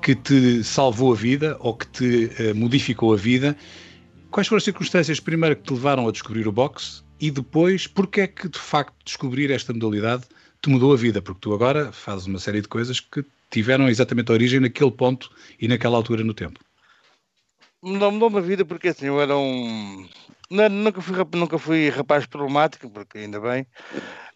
que 0.00 0.14
te 0.14 0.64
salvou 0.64 1.12
a 1.12 1.16
vida 1.16 1.58
ou 1.60 1.74
que 1.74 1.86
te 1.88 2.30
uh, 2.42 2.54
modificou 2.54 3.12
a 3.12 3.16
vida. 3.18 3.54
Quais 4.30 4.48
foram 4.48 4.56
as 4.56 4.64
circunstâncias, 4.64 5.20
primeiro, 5.20 5.54
que 5.54 5.64
te 5.64 5.74
levaram 5.74 6.08
a 6.08 6.12
descobrir 6.12 6.48
o 6.48 6.52
boxe 6.52 7.02
e 7.20 7.30
depois, 7.30 7.86
porque 7.86 8.22
é 8.22 8.26
que, 8.26 8.48
de 8.48 8.58
facto, 8.58 8.94
descobrir 9.04 9.50
esta 9.50 9.74
modalidade 9.74 10.22
te 10.62 10.70
mudou 10.70 10.94
a 10.94 10.96
vida? 10.96 11.20
Porque 11.20 11.40
tu 11.42 11.52
agora 11.52 11.92
fazes 11.92 12.26
uma 12.26 12.38
série 12.38 12.62
de 12.62 12.68
coisas 12.68 13.00
que 13.00 13.22
tiveram 13.50 13.88
exatamente 13.88 14.30
a 14.30 14.34
origem 14.34 14.60
naquele 14.60 14.90
ponto 14.90 15.30
e 15.60 15.68
naquela 15.68 15.96
altura 15.96 16.24
no 16.24 16.34
tempo? 16.34 16.60
Mudou-me 17.82 18.18
mudou 18.18 18.38
a 18.38 18.42
vida 18.42 18.64
porque 18.64 18.88
assim, 18.88 19.06
eu 19.06 19.20
era 19.20 19.36
um. 19.36 20.06
Nunca 20.50 21.00
fui, 21.00 21.16
nunca 21.34 21.58
fui 21.58 21.88
rapaz 21.88 22.26
problemático, 22.26 22.90
porque 22.90 23.18
ainda 23.18 23.40
bem, 23.40 23.66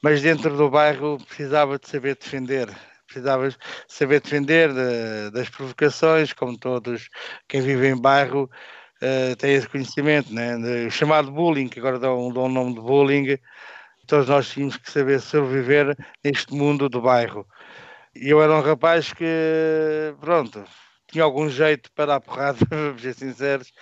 mas 0.02 0.22
dentro 0.22 0.56
do 0.56 0.70
bairro 0.70 1.18
precisava 1.26 1.78
de 1.78 1.88
saber 1.88 2.16
defender. 2.16 2.68
Precisava 3.06 3.48
de 3.50 3.56
saber 3.86 4.20
defender 4.20 4.72
de, 4.72 5.30
das 5.32 5.48
provocações, 5.50 6.32
como 6.32 6.56
todos 6.58 7.08
quem 7.48 7.60
vive 7.60 7.88
em 7.88 8.00
bairro 8.00 8.48
uh, 9.02 9.36
tem 9.36 9.54
esse 9.54 9.68
conhecimento, 9.68 10.32
né? 10.32 10.56
De, 10.56 10.90
chamado 10.90 11.30
bullying, 11.30 11.68
que 11.68 11.78
agora 11.78 11.98
dão, 11.98 12.32
dão 12.32 12.44
o 12.44 12.48
nome 12.48 12.74
de 12.74 12.80
bullying. 12.80 13.38
Todos 14.06 14.28
nós 14.28 14.48
tínhamos 14.48 14.76
que 14.76 14.90
saber 14.90 15.20
sobreviver 15.20 15.96
neste 16.22 16.54
mundo 16.54 16.88
do 16.88 17.00
bairro. 17.00 17.46
E 18.16 18.30
eu 18.30 18.40
era 18.40 18.54
um 18.54 18.60
rapaz 18.60 19.12
que, 19.12 19.24
pronto, 20.20 20.62
tinha 21.10 21.24
algum 21.24 21.48
jeito 21.48 21.90
para 21.92 22.16
a 22.16 22.20
porrada, 22.20 22.58
vamos 22.70 23.02
ser 23.02 23.14
sinceros, 23.14 23.72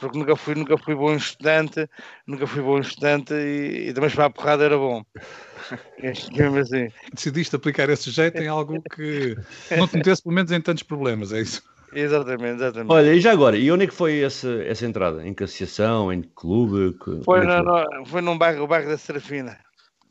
porque 0.00 0.18
nunca 0.18 0.36
fui, 0.36 0.54
nunca 0.54 0.76
fui 0.76 0.94
bom 0.94 1.14
estudante, 1.14 1.88
nunca 2.26 2.46
fui 2.46 2.62
bom 2.62 2.78
estudante 2.78 3.34
e, 3.34 3.88
e 3.88 3.92
também 3.92 4.10
para 4.10 4.26
a 4.26 4.30
porrada 4.30 4.64
era 4.64 4.76
bom. 4.76 5.04
assim. 6.60 6.88
Decidiste 7.12 7.56
aplicar 7.56 7.88
esse 7.90 8.10
jeito 8.10 8.38
em 8.38 8.48
algo 8.48 8.82
que 8.94 9.36
não 9.76 9.86
te 9.86 9.96
metesse 9.96 10.22
pelo 10.22 10.34
menos 10.34 10.50
em 10.50 10.60
tantos 10.60 10.82
problemas, 10.82 11.32
é 11.32 11.40
isso? 11.40 11.62
Exatamente, 11.92 12.62
exatamente. 12.62 12.92
Olha, 12.92 13.14
e 13.14 13.20
já 13.20 13.32
agora, 13.32 13.56
e 13.56 13.70
onde 13.72 13.84
é 13.84 13.86
que 13.86 13.94
foi 13.94 14.20
essa, 14.20 14.48
essa 14.64 14.84
entrada? 14.84 15.26
Em 15.26 15.32
que 15.32 15.44
associação, 15.44 16.12
em 16.12 16.22
clube? 16.22 16.96
Que, 16.98 17.24
foi, 17.24 17.40
é 17.40 17.44
no, 17.44 17.64
foi? 17.64 18.06
foi 18.06 18.20
num 18.20 18.36
bairro, 18.36 18.64
o 18.64 18.66
bairro 18.66 18.88
da 18.88 18.98
Serafina. 18.98 19.58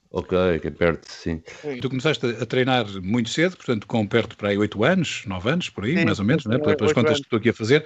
Ok, 0.10 0.60
que 0.60 0.68
é 0.68 0.72
perto, 0.72 1.06
sim. 1.12 1.42
sim. 1.62 1.80
Tu 1.80 1.90
começaste 1.90 2.26
a 2.26 2.46
treinar 2.46 2.86
muito 3.02 3.30
cedo, 3.30 3.58
portanto, 3.58 3.86
com 3.86 4.08
perto 4.08 4.38
para 4.38 4.50
aí 4.50 4.58
8 4.58 4.84
anos, 4.84 5.24
9 5.26 5.50
anos, 5.50 5.70
por 5.70 5.84
aí, 5.84 5.98
sim, 5.98 6.06
mais 6.06 6.20
ou 6.20 6.26
menos, 6.26 6.44
sim, 6.44 6.50
né? 6.50 6.58
pelas 6.58 6.94
contas 6.94 7.12
anos. 7.12 7.20
que 7.20 7.26
estou 7.26 7.38
aqui 7.38 7.50
a 7.50 7.54
fazer. 7.54 7.86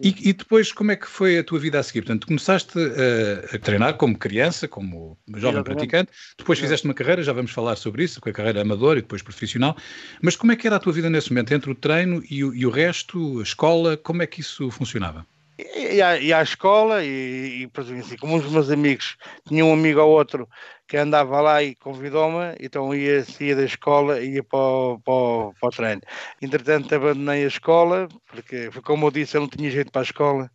E, 0.00 0.30
e, 0.30 0.32
depois, 0.32 0.72
como 0.72 0.92
é 0.92 0.96
que 0.96 1.08
foi 1.08 1.38
a 1.38 1.44
tua 1.44 1.58
vida 1.58 1.78
a 1.78 1.82
seguir? 1.82 2.02
Portanto, 2.02 2.26
começaste 2.28 2.78
a, 2.78 3.56
a 3.56 3.58
treinar 3.58 3.94
como 3.94 4.16
criança, 4.16 4.68
como 4.68 5.18
jovem 5.36 5.62
praticante, 5.64 6.12
depois 6.36 6.58
fizeste 6.58 6.86
uma 6.86 6.94
carreira, 6.94 7.22
já 7.22 7.32
vamos 7.32 7.50
falar 7.50 7.74
sobre 7.76 8.04
isso, 8.04 8.20
com 8.20 8.28
a 8.28 8.32
carreira 8.32 8.62
amadora 8.62 9.00
e 9.00 9.02
depois 9.02 9.22
profissional, 9.22 9.76
mas 10.22 10.36
como 10.36 10.52
é 10.52 10.56
que 10.56 10.66
era 10.66 10.76
a 10.76 10.78
tua 10.78 10.92
vida 10.92 11.10
nesse 11.10 11.30
momento, 11.30 11.52
entre 11.52 11.70
o 11.70 11.74
treino 11.74 12.22
e 12.30 12.44
o, 12.44 12.54
e 12.54 12.66
o 12.66 12.70
resto, 12.70 13.40
a 13.40 13.42
escola, 13.42 13.96
como 13.96 14.22
é 14.22 14.26
que 14.26 14.40
isso 14.40 14.70
funcionava? 14.70 15.26
E 15.58 16.00
à, 16.00 16.16
e 16.18 16.32
à 16.32 16.40
escola, 16.40 17.04
e, 17.04 17.62
e 17.62 17.66
por 17.66 17.82
exemplo, 17.82 18.04
assim, 18.04 18.16
como 18.16 18.36
os 18.36 18.48
meus 18.50 18.70
amigos, 18.70 19.16
tinha 19.46 19.64
um 19.64 19.72
amigo 19.72 20.00
ou 20.00 20.10
outro 20.10 20.48
que 20.86 20.96
andava 20.96 21.40
lá 21.40 21.62
e 21.62 21.74
convidou-me, 21.74 22.54
então 22.60 22.94
ia, 22.94 23.24
saía 23.24 23.56
da 23.56 23.64
escola 23.64 24.20
e 24.20 24.36
ia 24.36 24.44
para 24.44 24.58
o, 24.58 25.00
para, 25.00 25.58
para 25.60 25.68
o 25.68 25.70
treino. 25.70 26.02
Entretanto, 26.40 26.94
abandonei 26.94 27.44
a 27.44 27.48
escola, 27.48 28.08
porque, 28.28 28.70
como 28.84 29.06
eu 29.06 29.10
disse, 29.10 29.36
eu 29.36 29.40
não 29.40 29.48
tinha 29.48 29.68
jeito 29.68 29.90
para 29.90 30.02
a 30.02 30.04
escola, 30.04 30.50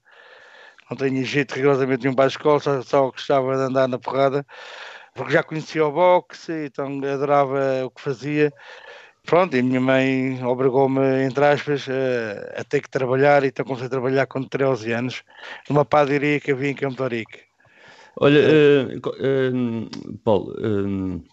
não 0.90 0.98
tinha 0.98 1.24
jeito 1.24 1.54
rigorosamente 1.54 2.04
nenhum 2.04 2.16
para 2.16 2.26
a 2.26 2.28
escola, 2.28 2.60
só, 2.62 2.82
só 2.82 3.12
gostava 3.12 3.58
de 3.58 3.64
andar 3.64 3.90
na 3.90 4.00
porrada, 4.00 4.46
porque 5.14 5.34
já 5.34 5.44
conhecia 5.44 5.86
o 5.86 5.92
boxe, 5.92 6.68
então 6.68 7.00
adorava 7.04 7.86
o 7.86 7.92
que 7.92 8.02
fazia 8.02 8.54
Pronto, 9.26 9.56
e 9.56 9.60
a 9.60 9.64
minha 9.64 9.80
mãe 9.80 10.44
obrigou-me, 10.44 11.24
entre 11.24 11.46
aspas, 11.46 11.88
a, 11.88 12.62
a, 12.62 12.64
ter 12.64 12.82
que 12.82 12.90
trabalhar, 12.90 13.44
então 13.44 13.66
comecei 13.66 13.88
a 13.88 13.90
trabalhar 13.90 14.28
com 14.28 14.44
13 14.44 14.92
anos, 14.92 15.24
numa 15.70 15.86
padaria 15.86 16.40
que 16.40 16.52
havia 16.52 16.70
em 16.70 16.76
Campo 16.76 17.08
Rico. 17.08 17.32
Olha, 18.18 18.42
uh, 18.42 18.98
uh, 18.98 20.18
Paulo, 20.24 20.52
uh, 20.52 21.24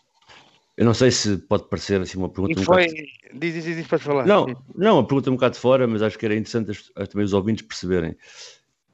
eu 0.77 0.85
não 0.85 0.95
sei 0.95 1.11
se 1.11 1.37
pode 1.37 1.69
parecer 1.69 2.01
assim 2.01 2.17
uma 2.17 2.29
pergunta 2.29 2.59
e 2.59 2.65
foi... 2.65 2.85
um 2.85 2.87
bocado... 2.87 3.09
Diz, 3.35 3.55
diz, 3.55 3.65
diz, 3.65 3.87
podes 3.87 4.07
falar. 4.07 4.25
Não, 4.25 4.47
não, 4.75 4.97
uma 4.97 5.07
pergunta 5.07 5.31
um 5.31 5.35
bocado 5.35 5.55
de 5.55 5.61
fora, 5.61 5.87
mas 5.87 6.01
acho 6.01 6.19
que 6.19 6.25
era 6.25 6.35
interessante 6.35 6.71
as, 6.71 7.09
também 7.09 7.25
os 7.25 7.33
ouvintes 7.33 7.67
perceberem 7.67 8.17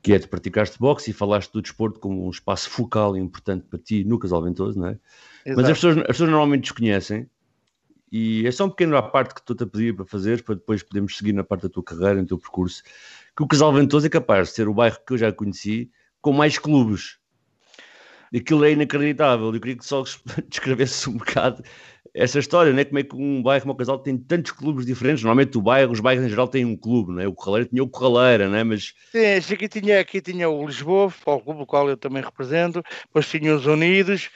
que 0.03 0.13
é, 0.13 0.19
tu 0.19 0.29
praticaste 0.29 0.79
boxe 0.79 1.11
e 1.11 1.13
falaste 1.15 1.53
do 1.53 1.61
desporto 1.61 1.99
como 1.99 2.27
um 2.27 2.31
espaço 2.31 2.71
focal 2.71 3.17
e 3.17 3.21
importante 3.21 3.67
para 3.69 3.79
ti 3.79 4.05
no 4.05 4.19
Casal 4.19 4.43
Ventoso, 4.43 4.79
não 4.79 4.89
é? 4.89 4.99
Exato. 5.45 5.57
Mas 5.61 5.65
as 5.65 5.73
pessoas, 5.73 5.99
as 5.99 6.07
pessoas 6.07 6.31
normalmente 6.31 6.63
desconhecem 6.63 7.29
e 8.11 8.47
é 8.47 8.51
só 8.51 8.67
um 8.67 8.71
pequeno 8.71 8.97
à 8.97 9.03
parte 9.03 9.35
que 9.35 9.41
estou-te 9.41 9.65
a 9.65 9.67
pedir 9.67 9.95
para 9.95 10.05
fazer, 10.05 10.43
para 10.43 10.55
depois 10.55 10.83
podermos 10.83 11.17
seguir 11.17 11.33
na 11.33 11.43
parte 11.43 11.63
da 11.63 11.69
tua 11.69 11.83
carreira, 11.83 12.21
no 12.21 12.27
teu 12.27 12.39
percurso, 12.39 12.83
que 13.37 13.43
o 13.43 13.47
Casal 13.47 13.73
Ventoso 13.73 14.07
é 14.07 14.11
capaz 14.11 14.49
de 14.49 14.55
ser 14.55 14.69
o 14.69 14.75
bairro 14.75 14.99
que 15.07 15.13
eu 15.13 15.19
já 15.19 15.33
conheci 15.33 15.91
com 16.21 16.33
mais 16.33 16.59
clubes. 16.59 17.19
Aquilo 18.35 18.65
é 18.65 18.73
inacreditável. 18.73 19.55
Eu 19.55 19.61
queria 19.61 19.77
que 19.77 19.85
só 19.85 20.03
descrevesse 20.49 21.09
um 21.09 21.17
bocado 21.17 21.63
essa 22.17 22.39
história, 22.39 22.73
né? 22.73 22.83
como 22.83 22.99
é 22.99 23.03
que 23.03 23.15
um 23.15 23.43
bairro 23.43 23.63
como 23.63 23.75
o 23.75 23.77
Casal 23.77 23.99
tem 23.99 24.17
tantos 24.17 24.51
clubes 24.53 24.87
diferentes. 24.87 25.23
Normalmente 25.23 25.59
o 25.59 25.63
bairro, 25.63 25.93
os 25.93 26.01
bairros 26.01 26.25
em 26.25 26.31
geral 26.31 26.49
têm 26.49 26.65
um 26.65 26.77
clube, 26.77 27.13
né? 27.13 27.27
o 27.27 27.35
Corraleiro 27.35 27.69
tinha 27.69 27.83
o 27.83 27.89
Corraleira, 27.89 28.49
né? 28.49 28.65
mas... 28.65 28.95
Sim, 29.13 29.55
aqui 29.55 29.69
tinha, 29.69 30.01
aqui 30.01 30.23
tinha 30.23 30.49
o 30.49 30.67
Lisboa, 30.67 31.13
o 31.27 31.41
clube 31.41 31.63
o 31.63 31.67
qual 31.67 31.91
eu 31.91 31.97
também 31.97 32.23
represento, 32.23 32.83
depois 33.07 33.29
tinha 33.29 33.55
os 33.55 33.67
Unidos, 33.67 34.31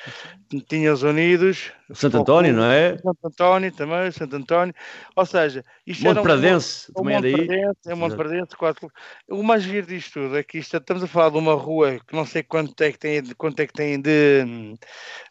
tinha 0.69 0.93
os 0.93 1.03
Unidos... 1.03 1.73
Santo 1.95 2.19
António, 2.19 2.53
não 2.53 2.65
é? 2.65 2.97
Santo 2.99 3.19
António 3.25 3.73
também, 3.73 4.11
Santo 4.11 4.37
António, 4.37 4.75
ou 5.17 5.27
seja... 5.27 5.65
Isto 5.87 6.05
Monte 6.05 6.23
Pradense, 6.23 6.91
um, 6.91 6.95
também 6.95 7.17
é 7.17 7.21
daí? 7.21 7.47
Pradense, 7.47 7.81
é 7.87 7.95
Monte 7.95 8.17
Pradense, 8.17 8.57
quatro... 8.57 8.91
O 9.29 9.43
mais 9.43 9.63
giro 9.63 9.87
disto 9.87 10.21
tudo 10.21 10.37
é 10.37 10.43
que 10.43 10.59
isto, 10.59 10.77
estamos 10.77 11.03
a 11.03 11.07
falar 11.07 11.31
de 11.31 11.39
uma 11.39 11.55
rua 11.55 11.99
que 12.07 12.15
não 12.15 12.25
sei 12.25 12.43
quanto 12.43 12.81
é 12.83 12.93
que 12.93 12.99
tem, 12.99 13.25
quanto 13.35 13.61
é 13.61 13.67
que 13.67 13.73
tem 13.73 14.01
de 14.01 14.77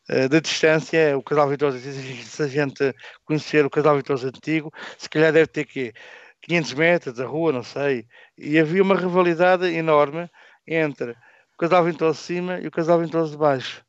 eh, 0.09 0.27
de 0.27 0.41
distância, 0.41 1.15
o 1.17 1.21
casal 1.21 1.47
Vitoso, 1.47 1.77
se 1.77 2.43
a 2.43 2.47
gente 2.47 2.95
conhecer 3.23 3.63
o 3.65 3.69
casal 3.69 3.95
Vitoso 3.95 4.27
antigo, 4.27 4.71
se 4.97 5.07
calhar 5.07 5.31
deve 5.31 5.47
ter 5.47 5.65
que 5.65 5.93
500 6.41 6.73
metros 6.73 7.15
da 7.15 7.25
rua, 7.25 7.51
não 7.51 7.63
sei, 7.63 8.07
e 8.37 8.57
havia 8.57 8.81
uma 8.81 8.95
rivalidade 8.95 9.67
enorme 9.67 10.29
entre 10.67 11.11
o 11.11 11.57
casal 11.57 11.83
Ventoso 11.83 12.19
de 12.19 12.25
cima 12.25 12.59
e 12.59 12.67
o 12.67 12.71
casal 12.71 12.99
Ventoso 12.99 13.31
de 13.31 13.37
baixo. 13.37 13.85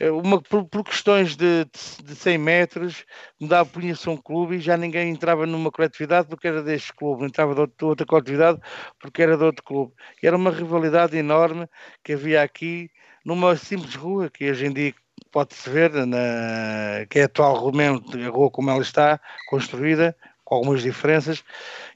Eh, 0.00 0.10
uma, 0.10 0.40
por, 0.40 0.64
por 0.64 0.82
questões 0.84 1.36
de, 1.36 1.66
de 2.02 2.14
100 2.14 2.38
metros, 2.38 3.04
mudava, 3.38 3.68
punha-se 3.68 4.08
um 4.08 4.16
clube 4.16 4.56
e 4.56 4.60
já 4.60 4.76
ninguém 4.76 5.10
entrava 5.10 5.46
numa 5.46 5.70
coletividade 5.70 6.26
porque 6.28 6.48
era 6.48 6.62
deste 6.62 6.92
clube, 6.94 7.24
entrava 7.26 7.54
de, 7.54 7.66
de 7.66 7.84
outra 7.84 8.06
coletividade 8.06 8.58
porque 8.98 9.22
era 9.22 9.36
de 9.36 9.44
outro 9.44 9.62
clube. 9.62 9.92
E 10.22 10.26
era 10.26 10.36
uma 10.36 10.50
rivalidade 10.50 11.16
enorme 11.16 11.68
que 12.02 12.14
havia 12.14 12.42
aqui 12.42 12.90
numa 13.24 13.54
simples 13.56 13.94
rua, 13.94 14.30
que 14.30 14.50
hoje 14.50 14.66
em 14.66 14.72
dia 14.72 14.94
pode-se 15.30 15.68
ver 15.68 15.92
na, 16.06 17.06
que 17.10 17.18
é 17.18 17.22
a 17.22 17.26
atual 17.26 17.56
a 17.56 18.28
rua 18.30 18.50
como 18.50 18.70
ela 18.70 18.82
está 18.82 19.20
construída, 19.48 20.16
com 20.50 20.56
algumas 20.56 20.82
diferenças, 20.82 21.44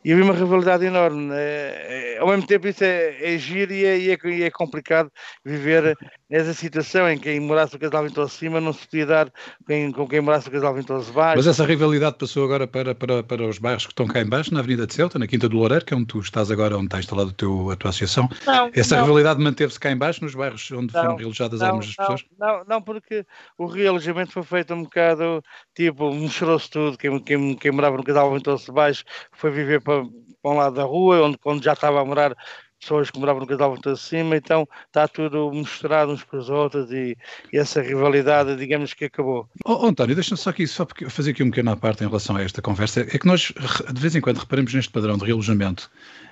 e 0.05 0.13
havia 0.13 0.25
uma 0.25 0.35
rivalidade 0.35 0.85
enorme. 0.85 1.35
É, 1.35 2.15
é, 2.15 2.19
ao 2.19 2.29
mesmo 2.29 2.47
tempo, 2.47 2.69
isso 2.69 2.85
é, 2.85 3.35
é 3.35 3.37
giro 3.37 3.73
e 3.73 3.85
é, 3.85 3.99
e 3.99 4.11
é, 4.13 4.19
e 4.27 4.43
é 4.45 4.51
complicado 4.51 5.11
viver 5.45 5.97
nessa 6.29 6.55
situação 6.55 7.09
em 7.09 7.19
que 7.19 7.25
quem 7.25 7.41
morasse 7.41 7.77
o 7.77 7.79
casal 7.79 8.03
Ventoso 8.03 8.35
acima 8.35 8.61
não 8.61 8.73
se 8.73 8.87
podia 8.87 9.07
dar 9.07 9.33
com, 9.67 9.93
com 9.93 10.09
quem 10.09 10.21
morasse 10.21 10.49
o 10.49 10.51
casal 10.51 10.75
Ventoso 10.75 11.13
baixo. 11.13 11.37
Mas 11.37 11.47
essa 11.47 11.65
rivalidade 11.65 12.17
passou 12.19 12.45
agora 12.45 12.67
para, 12.67 12.95
para, 12.95 13.23
para 13.23 13.47
os 13.47 13.59
bairros 13.59 13.87
que 13.87 13.93
estão 13.93 14.07
cá 14.07 14.21
embaixo, 14.21 14.53
na 14.53 14.61
Avenida 14.61 14.87
de 14.87 14.95
Ceuta, 14.95 15.19
na 15.19 15.27
Quinta 15.27 15.49
do 15.49 15.57
Loureiro, 15.57 15.85
que 15.85 15.93
é 15.93 15.97
onde 15.97 16.07
tu 16.07 16.21
estás 16.21 16.51
agora, 16.51 16.77
onde 16.77 16.87
está 16.87 16.99
instalada 16.99 17.31
a, 17.31 17.35
tua 17.35 17.75
associação. 17.75 18.29
Não, 18.47 18.71
essa 18.75 18.97
não. 18.97 19.05
rivalidade 19.05 19.43
manteve-se 19.43 19.79
cá 19.79 19.91
embaixo, 19.91 20.25
nos 20.25 20.35
bairros 20.35 20.71
onde 20.73 20.93
não, 20.95 21.03
foram 21.03 21.17
realojadas 21.17 21.61
não, 21.61 21.67
algumas 21.67 21.95
pessoas? 21.95 22.25
Não, 22.39 22.65
não, 22.67 22.83
porque 22.83 23.27
o 23.59 23.67
realojamento 23.67 24.33
foi 24.33 24.43
feito 24.43 24.75
um 24.75 24.85
bocado, 24.85 25.43
tipo, 25.75 26.13
misturou-se 26.13 26.71
tudo, 26.71 26.97
quem, 26.97 27.19
quem, 27.21 27.55
quem 27.57 27.71
morava 27.71 27.97
no 27.97 28.05
casal 28.05 28.33
Ventoso 28.33 28.73
baixo 28.73 29.05
foi 29.33 29.51
viver 29.51 29.83
para 29.83 30.05
para 30.45 30.53
um 30.53 30.57
lado 30.57 30.77
da 30.77 30.85
rua, 30.85 31.23
onde, 31.23 31.39
onde 31.43 31.65
já 31.65 31.73
estava 31.73 32.03
a 32.03 32.05
morar 32.05 32.37
pessoas 32.85 33.11
que 33.11 33.19
moravam 33.19 33.41
no 33.41 33.47
casal 33.47 33.77
de 33.77 33.99
cima, 33.99 34.37
então 34.37 34.69
está 34.87 35.09
tudo 35.09 35.51
misturado 35.51 36.13
uns 36.13 36.23
com 36.23 36.37
os 36.37 36.51
outros 36.51 36.93
e, 36.93 37.17
e 37.53 37.59
essa 37.59 37.81
rivalidade, 37.81 38.57
digamos 38.57 38.93
que 38.93 39.07
acabou. 39.07 39.49
Oh, 39.65 39.85
oh 39.85 39.87
António, 39.87 40.15
deixa-me 40.15 40.39
só 40.39 40.51
aqui 40.51 40.67
só 40.67 40.87
fazer 41.09 41.31
aqui 41.31 41.43
um 41.43 41.51
pequeno 41.51 41.73
à 41.73 41.77
parte 41.77 42.05
em 42.05 42.07
relação 42.07 42.37
a 42.37 42.43
esta 42.43 42.61
conversa, 42.61 43.01
é 43.01 43.19
que 43.19 43.27
nós 43.27 43.53
de 43.93 44.01
vez 44.01 44.15
em 44.15 44.21
quando 44.21 44.39
reparamos 44.39 44.73
neste 44.75 44.93
padrão 44.93 45.17
de 45.17 45.25
realojamento 45.25 45.91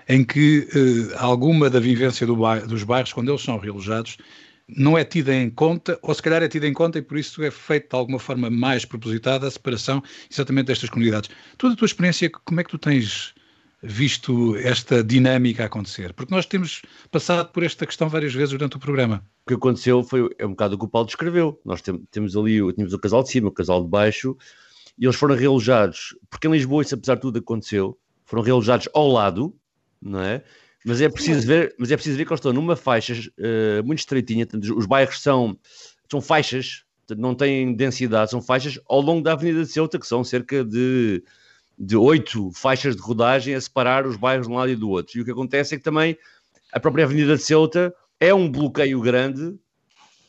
em 0.09 0.25
que 0.25 0.69
eh, 0.75 1.17
alguma 1.19 1.71
da 1.71 1.81
vivência 1.81 2.27
do 2.27 2.37
bairro, 2.37 2.67
dos 2.67 2.83
bairros, 2.83 3.13
quando 3.13 3.31
eles 3.31 3.43
são 3.43 3.57
realojados, 3.57 4.19
não 4.69 4.97
é 4.97 5.05
tida 5.05 5.35
em 5.35 5.51
conta, 5.51 5.99
ou 6.03 6.15
se 6.15 6.23
calhar 6.23 6.43
é 6.43 6.49
tida 6.49 6.67
em 6.67 6.73
conta 6.73 6.99
e 6.99 7.03
por 7.03 7.17
isso 7.17 7.43
é 7.43 7.51
feita 7.51 7.89
de 7.91 7.97
alguma 7.97 8.19
forma 8.19 8.51
mais 8.51 8.85
propositada 8.85 9.47
a 9.47 9.51
separação 9.51 10.03
exatamente 10.31 10.67
destas 10.67 10.91
comunidades. 10.91 11.31
Toda 11.59 11.75
a 11.75 11.77
tua 11.77 11.87
experiência, 11.87 12.31
como 12.31 12.61
é 12.61 12.65
que 12.65 12.71
tu 12.71 12.79
tens 12.79 13.35
visto 13.83 14.57
esta 14.57 15.03
dinâmica 15.03 15.65
acontecer? 15.65 16.13
Porque 16.13 16.33
nós 16.33 16.47
temos 16.47 16.83
passado 17.11 17.51
por 17.51 17.63
esta 17.63 17.85
questão 17.85 18.09
várias 18.09 18.33
vezes 18.33 18.51
durante 18.51 18.77
o 18.77 18.79
programa. 18.79 19.25
O 19.45 19.49
que 19.49 19.55
aconteceu 19.55 20.05
foi 20.05 20.31
é 20.39 20.47
um 20.47 20.51
bocado 20.51 20.77
o 20.77 20.79
que 20.79 20.85
o 20.85 20.89
Paulo 20.89 21.07
descreveu. 21.07 21.61
Nós 21.65 21.83
tem, 21.83 21.99
temos 22.11 22.37
ali 22.37 22.59
tínhamos 22.75 22.93
o 22.93 22.99
casal 22.99 23.23
de 23.23 23.31
cima, 23.31 23.49
o 23.49 23.53
casal 23.53 23.83
de 23.83 23.89
baixo, 23.89 24.37
e 24.99 25.05
eles 25.05 25.17
foram 25.17 25.35
realojados, 25.35 26.17
porque 26.31 26.47
em 26.47 26.53
Lisboa 26.53 26.83
isso 26.83 26.95
apesar 26.95 27.17
de 27.17 27.23
tudo 27.23 27.39
aconteceu, 27.39 27.99
foram 28.25 28.43
realojados 28.43 28.89
ao 28.95 29.09
lado, 29.09 29.55
não 30.01 30.21
é? 30.21 30.45
Mas 30.85 31.01
é 31.01 31.09
preciso 31.09 31.47
ver, 31.47 31.75
mas 31.79 31.91
é 31.91 31.97
preciso 31.97 32.17
ver 32.17 32.25
que 32.25 32.33
eles 32.33 32.39
estão 32.39 32.53
numa 32.53 32.77
faixa 32.77 33.13
uh, 33.15 33.85
muito 33.85 34.01
estreitinha, 34.01 34.47
os 34.77 34.87
bairros 34.87 35.21
são, 35.21 35.59
são 36.11 36.21
faixas, 36.21 36.85
não 37.17 37.35
têm 37.35 37.75
densidade, 37.75 38.31
são 38.31 38.43
faixas 38.43 38.79
ao 38.87 39.01
longo 39.01 39.23
da 39.23 39.33
Avenida 39.33 39.63
de 39.63 39.71
Ceuta, 39.71 39.99
que 39.99 40.07
são 40.07 40.25
cerca 40.25 40.65
de, 40.65 41.23
de 41.79 41.97
oito 41.97 42.51
faixas 42.55 42.95
de 42.95 43.03
rodagem 43.03 43.55
a 43.55 43.61
separar 43.61 44.07
os 44.07 44.17
bairros 44.17 44.47
de 44.47 44.53
um 44.53 44.57
lado 44.57 44.71
e 44.71 44.77
do 44.77 44.91
outro. 44.91 45.19
E 45.19 45.23
o 45.23 45.25
que 45.25 45.31
acontece 45.31 45.75
é 45.75 45.79
que 45.79 45.85
também 45.85 46.17
a 46.73 46.81
própria 46.81 47.05
Avenida 47.05 47.37
de 47.37 47.43
Ceuta 47.43 47.95
é 48.21 48.33
um 48.33 48.51
bloqueio 48.51 49.01
grande 49.01 49.59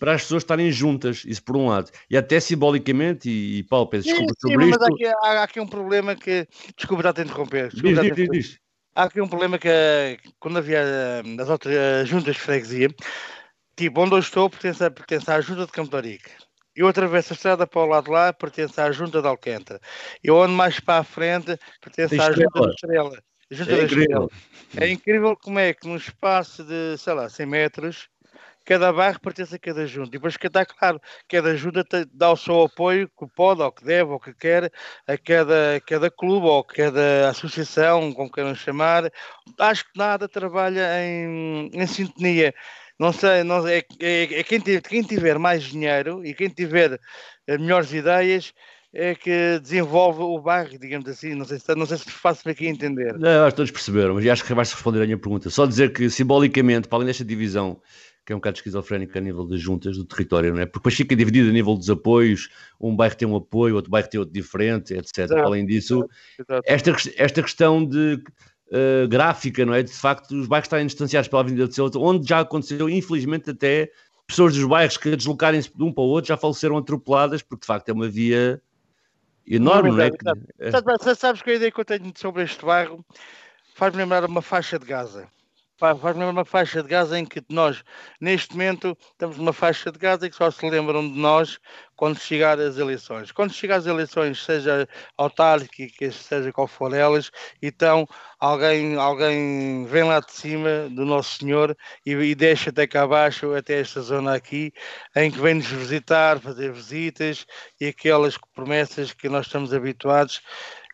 para 0.03 0.15
as 0.15 0.23
pessoas 0.23 0.43
estarem 0.43 0.69
juntas, 0.69 1.23
isso 1.25 1.41
por 1.41 1.55
um 1.55 1.69
lado. 1.69 1.89
E 2.09 2.17
até 2.17 2.37
simbolicamente, 2.37 3.29
e, 3.29 3.59
e 3.59 3.63
Paulo, 3.63 3.87
peço 3.87 4.09
desculpa 4.09 4.33
sobre 4.37 4.57
mas 4.57 4.69
isto. 4.71 4.83
Aqui, 4.83 5.05
há, 5.05 5.43
aqui 5.43 5.59
um 5.61 5.67
problema 5.67 6.13
que. 6.13 6.45
Desculpa, 6.75 7.03
já 7.03 7.13
te 7.13 7.21
interromper. 7.21 7.69
Diz, 7.69 7.81
diz, 7.81 8.15
diz, 8.15 8.29
diz. 8.29 8.59
Há 8.93 9.03
aqui 9.03 9.21
um 9.21 9.27
problema 9.29 9.57
que 9.57 9.69
quando 10.39 10.57
havia 10.57 10.79
eh, 10.79 11.21
as 11.39 11.49
outras 11.49 11.73
as 12.01 12.09
juntas 12.09 12.35
de 12.35 12.41
freguesia, 12.41 12.89
tipo, 13.77 14.01
onde 14.01 14.13
eu 14.13 14.19
estou 14.19 14.49
pertence, 14.49 14.89
pertence 14.89 15.31
à 15.31 15.39
junta 15.39 15.65
de 15.65 15.71
Campo 15.71 16.01
de 16.01 16.19
Eu 16.75 16.87
atravesso 16.87 17.33
a 17.33 17.35
estrada 17.35 17.67
para 17.67 17.81
o 17.81 17.85
lado 17.85 18.05
de 18.05 18.11
lá, 18.11 18.33
pertence 18.33 18.79
à 18.81 18.91
junta 18.91 19.21
de 19.21 19.27
Alcântara. 19.27 19.79
Eu 20.23 20.41
ando 20.41 20.53
mais 20.53 20.79
para 20.79 20.99
a 20.99 21.03
frente, 21.03 21.57
pertence 21.79 22.19
à 22.19 22.31
junta 22.31 22.61
da 22.61 22.69
Estrela. 22.69 23.23
Junta 23.51 23.71
É 23.71 23.77
da 23.77 23.83
incrível. 23.83 24.29
Estrela. 24.31 24.85
É 24.85 24.89
incrível 24.89 25.37
como 25.37 25.59
é 25.59 25.73
que 25.73 25.87
num 25.87 25.95
espaço 25.95 26.63
de, 26.63 26.97
sei 26.97 27.13
lá, 27.13 27.29
100 27.29 27.45
metros, 27.45 28.09
cada 28.65 28.91
bairro 28.91 29.19
pertence 29.19 29.55
a 29.55 29.59
cada 29.59 29.85
junta. 29.85 30.09
E 30.09 30.11
depois 30.11 30.35
que 30.35 30.47
está 30.47 30.65
claro, 30.65 30.99
cada 31.29 31.55
junta 31.55 31.85
dá 32.11 32.31
o 32.31 32.37
seu 32.37 32.63
apoio 32.63 33.07
que 33.07 33.27
pode, 33.35 33.61
ou 33.61 33.71
que 33.71 33.83
deve, 33.85 34.11
ou 34.11 34.19
que 34.19 34.33
quer, 34.33 34.71
a 35.07 35.17
cada, 35.17 35.81
cada 35.85 36.09
clube, 36.09 36.47
ou 36.47 36.63
cada 36.63 37.29
associação, 37.29 38.11
como 38.13 38.31
queiram 38.31 38.55
chamar. 38.55 39.11
Acho 39.59 39.83
que 39.83 39.97
nada 39.97 40.27
trabalha 40.27 40.87
em, 41.03 41.69
em 41.73 41.87
sintonia. 41.87 42.53
Não 43.03 43.11
sei, 43.11 43.43
não, 43.43 43.67
é, 43.67 43.83
é, 43.99 44.39
é 44.39 44.43
quem, 44.43 44.61
tiver, 44.61 44.81
quem 44.81 45.03
tiver 45.03 45.37
mais 45.37 45.63
dinheiro 45.63 46.25
e 46.25 46.33
quem 46.33 46.47
tiver 46.47 46.97
eh, 47.45 47.57
melhores 47.57 47.91
ideias 47.91 48.53
é 48.93 49.13
que 49.13 49.59
desenvolve 49.61 50.21
o 50.21 50.39
bairro, 50.39 50.79
digamos 50.79 51.09
assim. 51.09 51.35
Não 51.35 51.43
sei 51.43 51.59
se, 51.59 51.75
não 51.75 51.85
sei 51.85 51.97
se 51.97 52.09
faço-me 52.09 52.53
aqui 52.53 52.65
entender. 52.65 53.19
Não, 53.19 53.43
acho 53.43 53.51
que 53.51 53.57
todos 53.57 53.71
perceberam, 53.71 54.13
mas 54.13 54.25
acho 54.25 54.45
que 54.45 54.53
vais 54.53 54.71
responder 54.71 55.01
à 55.01 55.05
minha 55.05 55.17
pergunta. 55.17 55.49
Só 55.49 55.65
dizer 55.65 55.91
que, 55.91 56.09
simbolicamente, 56.09 56.87
para 56.87 56.99
além 56.99 57.07
desta 57.07 57.25
divisão, 57.25 57.81
que 58.25 58.31
é 58.31 58.35
um 58.37 58.39
bocado 58.39 58.55
esquizofrénica 58.59 59.19
a 59.19 59.21
nível 59.21 59.45
das 59.45 59.59
juntas 59.59 59.97
do 59.97 60.05
território, 60.05 60.53
não 60.53 60.61
é? 60.61 60.65
Porque 60.65 60.79
depois 60.79 60.95
fica 60.95 61.13
dividido 61.13 61.49
a 61.49 61.51
nível 61.51 61.75
dos 61.75 61.89
apoios, 61.89 62.47
um 62.79 62.95
bairro 62.95 63.15
tem 63.17 63.27
um 63.27 63.35
apoio, 63.35 63.75
outro 63.75 63.91
bairro 63.91 64.07
tem 64.07 64.17
outro 64.17 64.33
diferente, 64.33 64.93
etc. 64.93 65.17
Exato. 65.17 65.41
Além 65.41 65.65
disso, 65.65 66.07
Exato. 66.39 66.63
esta, 66.65 66.95
esta 67.17 67.43
questão 67.43 67.85
de 67.85 68.23
eh, 68.73 69.05
gráfica, 69.07 69.63
não 69.65 69.73
é? 69.73 69.83
De 69.83 69.93
facto, 69.93 70.31
os 70.31 70.47
bairros 70.47 70.65
estarem 70.65 70.85
distanciados 70.87 71.27
pela 71.29 71.41
Avenida 71.43 71.67
de 71.67 71.75
Ceuta, 71.75 71.99
onde 71.99 72.27
já 72.27 72.39
aconteceu, 72.39 72.89
infelizmente, 72.89 73.51
até 73.51 73.91
pessoas 74.25 74.55
dos 74.55 74.65
bairros 74.65 74.97
que 74.97 75.15
deslocarem-se 75.15 75.71
de 75.75 75.83
um 75.83 75.93
para 75.93 76.03
o 76.03 76.07
outro 76.07 76.29
já 76.29 76.37
faleceram 76.37 76.77
atropeladas, 76.77 77.41
porque 77.43 77.61
de 77.61 77.67
facto 77.67 77.89
é 77.89 77.93
uma 77.93 78.09
via 78.09 78.59
enorme, 79.45 79.91
não 79.91 79.99
é? 80.01 80.07
Exato, 80.07 80.17
Que- 80.57 80.71
Sabes, 80.71 80.95
sabes- 81.03 81.19
sabes 81.19 81.41
que 81.41 81.51
a 81.51 81.53
ideia 81.55 81.71
que 81.71 81.79
eu 81.79 81.85
tenho 81.85 82.11
sobre 82.15 82.43
este 82.43 82.65
bairro 82.65 83.05
faz-me 83.75 84.01
lembrar 84.01 84.25
uma 84.25 84.41
faixa 84.41 84.79
de 84.79 84.85
Gaza. 84.85 85.27
Fa- 85.79 85.95
Faz-me 85.95 86.19
lembrar 86.23 86.31
uma 86.41 86.45
faixa 86.45 86.81
de 86.83 86.87
Gaza 86.89 87.17
em 87.19 87.25
que 87.25 87.41
nós, 87.49 87.83
neste 88.21 88.53
momento, 88.53 88.95
estamos 89.11 89.37
numa 89.37 89.51
faixa 89.53 89.91
de 89.91 89.97
Gaza 89.99 90.29
que 90.29 90.35
só 90.35 90.49
se 90.51 90.67
lembram 90.69 91.01
de 91.11 91.17
nós 91.19 91.59
quando 91.95 92.19
chegar 92.19 92.59
as 92.59 92.77
eleições. 92.77 93.31
Quando 93.31 93.53
chegar 93.53 93.77
as 93.77 93.85
eleições, 93.85 94.43
seja 94.43 94.87
autárquicas, 95.17 96.15
seja 96.15 96.51
qual 96.51 96.67
for 96.67 96.93
elas, 96.93 97.31
então 97.61 98.07
alguém, 98.39 98.95
alguém 98.97 99.85
vem 99.85 100.03
lá 100.03 100.19
de 100.19 100.31
cima 100.31 100.89
do 100.89 101.05
Nosso 101.05 101.39
Senhor 101.39 101.75
e, 102.05 102.11
e 102.11 102.35
deixa 102.35 102.69
até 102.69 102.85
cá 102.87 103.03
abaixo, 103.03 103.53
até 103.55 103.79
esta 103.79 104.01
zona 104.01 104.35
aqui, 104.35 104.71
em 105.15 105.31
que 105.31 105.39
vem-nos 105.39 105.67
visitar, 105.67 106.39
fazer 106.39 106.71
visitas 106.71 107.45
e 107.79 107.87
aquelas 107.87 108.37
promessas 108.53 109.11
que 109.13 109.27
nós 109.29 109.45
estamos 109.47 109.73
habituados, 109.73 110.41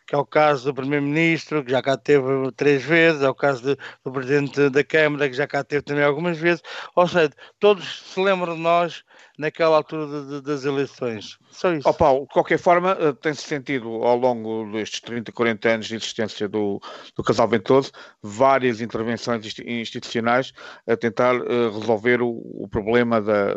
que 0.10 0.16
é 0.16 0.18
o 0.18 0.26
caso 0.26 0.66
do 0.66 0.74
Primeiro-Ministro, 0.74 1.64
que 1.64 1.72
já 1.72 1.82
cá 1.84 1.96
teve 1.96 2.52
três 2.56 2.84
vezes, 2.84 3.22
é 3.22 3.30
o 3.30 3.36
caso 3.36 3.62
de- 3.64 3.78
do 4.04 4.12
Presidente 4.12 4.70
da 4.70 4.84
Câmara, 4.84 5.30
que 5.30 5.36
já 5.36 5.48
cá 5.48 5.64
teve 5.64 5.84
também 5.84 6.04
algumas 6.04 6.38
vezes, 6.38 6.64
ou 6.96 7.08
seja, 7.08 7.30
todos 7.60 8.02
se 8.12 8.20
lembram 8.20 8.56
de 8.56 8.62
nós 8.62 9.04
naquela 9.38 9.78
altura 9.78 10.06
de- 10.08 10.28
de- 10.30 10.42
das 10.42 10.66
eleições. 10.66 11.38
Só 11.50 11.74
isso. 11.74 11.88
Ó 11.88 11.94
Paulo, 11.94 12.22
de 12.28 12.34
qualquer 12.34 12.58
forma, 12.60 12.98
eh, 13.00 13.14
tem-se 13.14 13.44
sentido 13.44 13.88
ao 14.04 14.18
longo 14.18 14.72
destes 14.72 15.02
30, 15.02 15.32
40 15.32 15.70
anos 15.70 15.88
de 15.88 15.96
existência 15.96 16.48
do, 16.48 16.82
do 17.16 17.24
Casal 17.24 17.48
Ventoso 17.48 17.92
várias 18.22 18.82
intervenções 18.82 19.46
insti- 19.46 19.64
institucionais 19.68 20.54
a 20.88 20.96
tentar 20.96 21.36
eh, 21.36 21.70
resolver 21.72 22.22
o, 22.22 22.30
o 22.30 22.68
problema 22.70 23.22
da, 23.22 23.54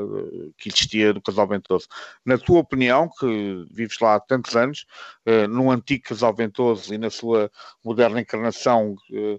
que 0.59 0.68
existia 0.68 1.12
do 1.12 1.20
Casal 1.20 1.46
Ventoso. 1.46 1.87
Na 2.25 2.38
tua 2.38 2.61
opinião, 2.61 3.09
que 3.18 3.64
vives 3.70 3.98
lá 4.01 4.14
há 4.14 4.20
tantos 4.20 4.57
anos, 4.57 4.87
eh, 5.27 5.46
num 5.46 5.70
antigo 5.70 6.05
Casal 6.05 6.35
Ventoso 6.35 6.92
e 6.94 6.98
na 6.98 7.11
sua 7.11 7.51
moderna 7.85 8.20
encarnação 8.20 8.94
eh, 9.12 9.38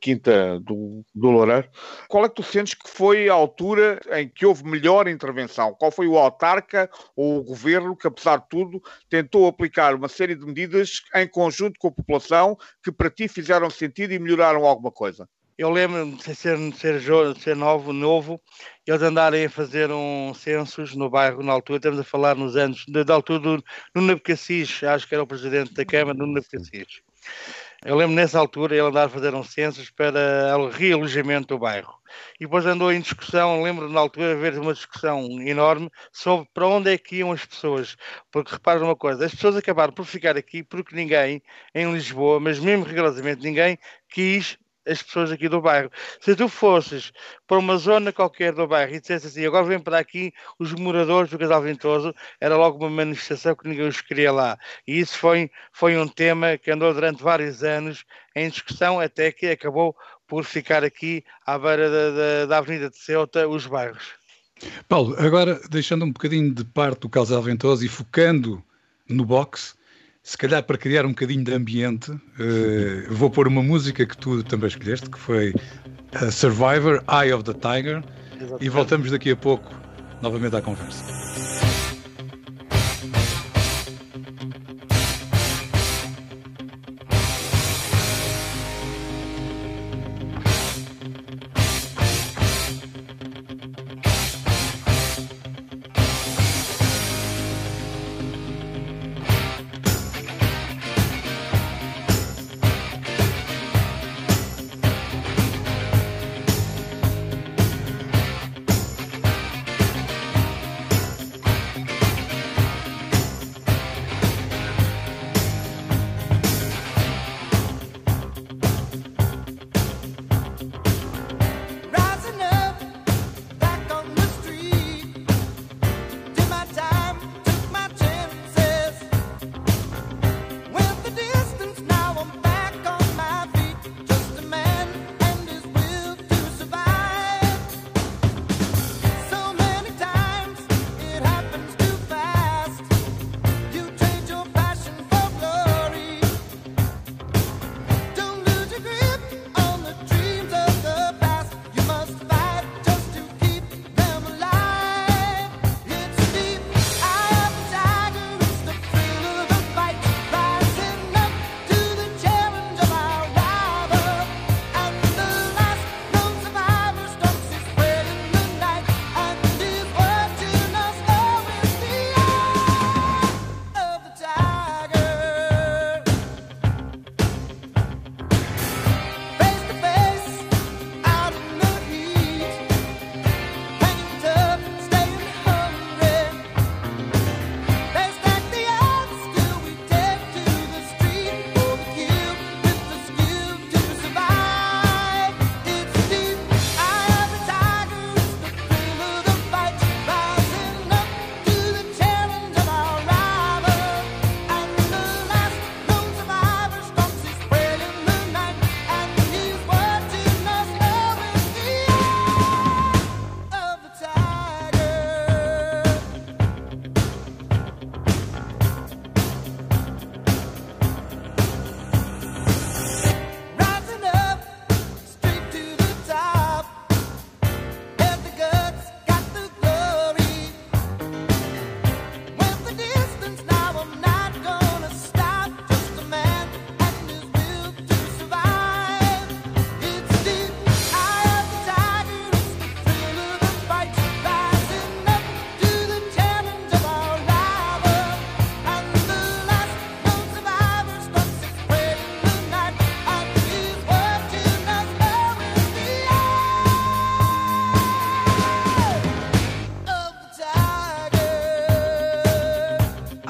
Quinta 0.00 0.58
do, 0.60 1.04
do 1.14 1.30
Loureiro, 1.30 1.68
qual 2.08 2.24
é 2.24 2.28
que 2.28 2.34
tu 2.34 2.42
sentes 2.42 2.74
que 2.74 2.88
foi 2.88 3.28
a 3.28 3.34
altura 3.34 4.00
em 4.12 4.28
que 4.28 4.46
houve 4.46 4.64
melhor 4.64 5.06
intervenção? 5.06 5.74
Qual 5.74 5.90
foi 5.90 6.08
o 6.08 6.18
autarca 6.18 6.90
ou 7.14 7.38
o 7.38 7.44
governo 7.44 7.96
que, 7.96 8.06
apesar 8.06 8.38
de 8.38 8.48
tudo, 8.48 8.82
tentou 9.08 9.46
aplicar 9.46 9.94
uma 9.94 10.08
série 10.08 10.34
de 10.34 10.44
medidas 10.44 11.02
em 11.14 11.28
conjunto 11.28 11.78
com 11.78 11.88
a 11.88 11.92
população 11.92 12.56
que 12.82 12.90
para 12.90 13.10
ti 13.10 13.28
fizeram 13.28 13.70
sentido 13.70 14.12
e 14.12 14.18
melhoraram 14.18 14.64
alguma 14.64 14.90
coisa? 14.90 15.28
Eu 15.58 15.70
lembro-me 15.70 16.14
de 16.14 16.34
ser, 16.36 16.56
ser, 16.74 17.02
ser 17.36 17.56
novo, 17.56 17.92
novo, 17.92 18.40
eles 18.86 19.02
andarem 19.02 19.46
a 19.46 19.50
fazer 19.50 19.90
um 19.90 20.32
censos 20.32 20.94
no 20.94 21.10
bairro 21.10 21.42
na 21.42 21.52
altura, 21.52 21.78
estamos 21.78 21.98
a 21.98 22.04
falar 22.04 22.36
nos 22.36 22.56
anos, 22.56 22.84
da, 22.86 23.02
da 23.02 23.14
altura 23.14 23.40
do 23.40 23.64
Nuno 23.92 24.12
Abcacis, 24.12 24.84
acho 24.84 25.08
que 25.08 25.14
era 25.14 25.24
o 25.24 25.26
presidente 25.26 25.74
da 25.74 25.84
Câmara, 25.84 26.16
Nuno 26.16 26.38
Abcacis. 26.38 27.02
Eu 27.84 27.94
lembro 27.94 28.16
nessa 28.16 28.38
altura 28.40 28.74
ele 28.74 28.88
andar 28.88 29.04
a 29.04 29.08
fazer 29.08 29.32
um 29.34 29.44
censos 29.44 29.88
para 29.88 30.58
o 30.58 30.68
realojamento 30.68 31.48
do 31.48 31.58
bairro. 31.60 31.94
E 32.40 32.44
depois 32.44 32.66
andou 32.66 32.92
em 32.92 33.00
discussão, 33.00 33.62
lembro 33.62 33.88
na 33.88 34.00
altura 34.00 34.32
haver 34.32 34.58
uma 34.58 34.74
discussão 34.74 35.20
enorme 35.42 35.88
sobre 36.10 36.48
para 36.52 36.66
onde 36.66 36.92
é 36.92 36.98
que 36.98 37.16
iam 37.16 37.30
as 37.30 37.44
pessoas. 37.44 37.96
Porque 38.32 38.52
repara 38.52 38.82
uma 38.82 38.96
coisa, 38.96 39.26
as 39.26 39.32
pessoas 39.32 39.56
acabaram 39.56 39.92
por 39.92 40.04
ficar 40.04 40.36
aqui 40.36 40.64
porque 40.64 40.96
ninguém 40.96 41.40
em 41.72 41.92
Lisboa, 41.92 42.40
mas 42.40 42.58
mesmo 42.58 42.84
rigorosamente 42.84 43.42
ninguém, 43.42 43.78
quis 44.08 44.58
as 44.88 45.02
pessoas 45.02 45.30
aqui 45.30 45.48
do 45.48 45.60
bairro. 45.60 45.90
Se 46.20 46.34
tu 46.34 46.48
fosses 46.48 47.12
para 47.46 47.58
uma 47.58 47.76
zona 47.76 48.12
qualquer 48.12 48.52
do 48.52 48.66
bairro 48.66 48.94
e 48.94 49.00
dissesse 49.00 49.26
assim, 49.26 49.46
agora 49.46 49.64
vem 49.64 49.78
para 49.78 49.98
aqui 49.98 50.32
os 50.58 50.72
moradores 50.72 51.30
do 51.30 51.38
Casal 51.38 51.62
Ventoso, 51.62 52.14
era 52.40 52.56
logo 52.56 52.78
uma 52.78 52.90
manifestação 52.90 53.54
que 53.54 53.68
ninguém 53.68 53.86
os 53.86 54.00
queria 54.00 54.32
lá. 54.32 54.58
E 54.86 54.98
isso 54.98 55.18
foi, 55.18 55.50
foi 55.72 55.96
um 55.96 56.08
tema 56.08 56.56
que 56.56 56.70
andou 56.70 56.92
durante 56.92 57.22
vários 57.22 57.62
anos 57.62 58.04
em 58.34 58.48
discussão, 58.48 59.00
até 59.00 59.32
que 59.32 59.46
acabou 59.46 59.96
por 60.26 60.44
ficar 60.44 60.84
aqui 60.84 61.24
à 61.46 61.58
beira 61.58 61.90
da, 61.90 62.10
da, 62.10 62.46
da 62.46 62.58
Avenida 62.58 62.90
de 62.90 62.98
Ceuta, 62.98 63.48
os 63.48 63.66
bairros. 63.66 64.18
Paulo, 64.88 65.14
agora 65.18 65.60
deixando 65.70 66.04
um 66.04 66.12
bocadinho 66.12 66.52
de 66.52 66.64
parte 66.64 67.06
o 67.06 67.08
Casal 67.08 67.42
Ventoso 67.42 67.84
e 67.84 67.88
focando 67.88 68.62
no 69.08 69.24
boxe, 69.24 69.74
se 70.28 70.36
calhar 70.36 70.62
para 70.62 70.76
criar 70.76 71.06
um 71.06 71.08
bocadinho 71.08 71.42
de 71.42 71.54
ambiente, 71.54 72.12
eh, 72.38 73.06
vou 73.08 73.30
pôr 73.30 73.48
uma 73.48 73.62
música 73.62 74.04
que 74.04 74.14
tu 74.14 74.42
também 74.42 74.68
escolheste, 74.68 75.08
que 75.08 75.18
foi 75.18 75.54
a 76.12 76.30
Survivor, 76.30 77.02
Eye 77.08 77.32
of 77.32 77.44
the 77.44 77.54
Tiger, 77.54 78.04
e 78.60 78.68
voltamos 78.68 79.10
daqui 79.10 79.30
a 79.30 79.36
pouco 79.36 79.74
novamente 80.20 80.54
à 80.54 80.60
conversa. 80.60 81.02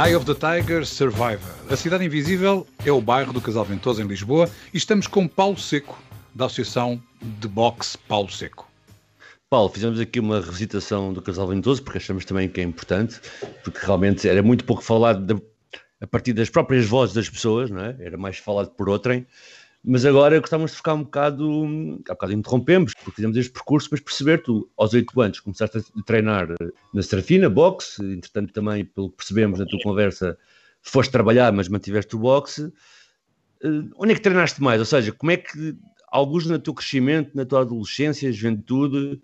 Eye 0.08 0.16
of 0.16 0.24
the 0.24 0.34
Tiger 0.34 0.86
Survivor. 0.86 1.52
A 1.68 1.76
Cidade 1.76 2.02
Invisível 2.02 2.66
é 2.82 2.90
o 2.90 2.98
bairro 2.98 3.30
do 3.30 3.42
Casal 3.42 3.66
Ventoso, 3.66 4.00
em 4.00 4.06
Lisboa, 4.06 4.48
e 4.72 4.78
estamos 4.78 5.06
com 5.06 5.28
Paulo 5.28 5.58
Seco, 5.58 6.02
da 6.34 6.46
Associação 6.46 6.98
de 7.20 7.46
Boxe 7.46 7.98
Paulo 8.08 8.30
Seco. 8.30 8.66
Paulo, 9.50 9.68
fizemos 9.68 10.00
aqui 10.00 10.18
uma 10.18 10.40
revisitação 10.40 11.12
do 11.12 11.20
Casal 11.20 11.48
Ventoso, 11.48 11.82
porque 11.82 11.98
achamos 11.98 12.24
também 12.24 12.48
que 12.48 12.58
é 12.58 12.64
importante, 12.64 13.20
porque 13.62 13.84
realmente 13.84 14.26
era 14.26 14.42
muito 14.42 14.64
pouco 14.64 14.82
falado 14.82 15.26
de, 15.26 15.42
a 16.00 16.06
partir 16.06 16.32
das 16.32 16.48
próprias 16.48 16.86
vozes 16.86 17.14
das 17.14 17.28
pessoas, 17.28 17.70
não 17.70 17.84
é? 17.84 17.94
era 18.00 18.16
mais 18.16 18.38
falado 18.38 18.70
por 18.70 18.88
outrem. 18.88 19.26
Mas 19.84 20.04
agora 20.04 20.40
gostávamos 20.40 20.72
de 20.72 20.76
ficar 20.76 20.94
um 20.94 21.04
bocado, 21.04 22.00
há 22.08 22.12
bocado 22.12 22.32
interrompemos, 22.32 22.94
porque 22.94 23.16
fizemos 23.16 23.36
este 23.36 23.52
percurso, 23.52 23.88
mas 23.92 24.00
perceber, 24.00 24.42
tu 24.42 24.68
aos 24.76 24.92
8 24.92 25.20
anos 25.20 25.40
começaste 25.40 25.78
a 25.78 26.02
treinar 26.02 26.48
na 26.92 27.02
Serafina, 27.02 27.48
boxe, 27.48 28.02
entretanto 28.02 28.52
também, 28.52 28.84
pelo 28.84 29.10
que 29.10 29.16
percebemos 29.16 29.58
na 29.58 29.66
tua 29.66 29.78
conversa, 29.82 30.36
foste 30.82 31.10
trabalhar, 31.10 31.52
mas 31.52 31.68
mantiveste 31.68 32.16
o 32.16 32.18
boxe. 32.18 32.72
Eh, 33.62 33.84
onde 33.96 34.12
é 34.12 34.14
que 34.14 34.20
treinaste 34.20 34.60
mais? 34.62 34.80
Ou 34.80 34.86
seja, 34.86 35.12
como 35.12 35.30
é 35.30 35.36
que, 35.36 35.76
alguns 36.10 36.46
no 36.46 36.58
teu 36.58 36.74
crescimento, 36.74 37.34
na 37.34 37.44
tua 37.44 37.60
adolescência, 37.60 38.32
juventude, 38.32 39.20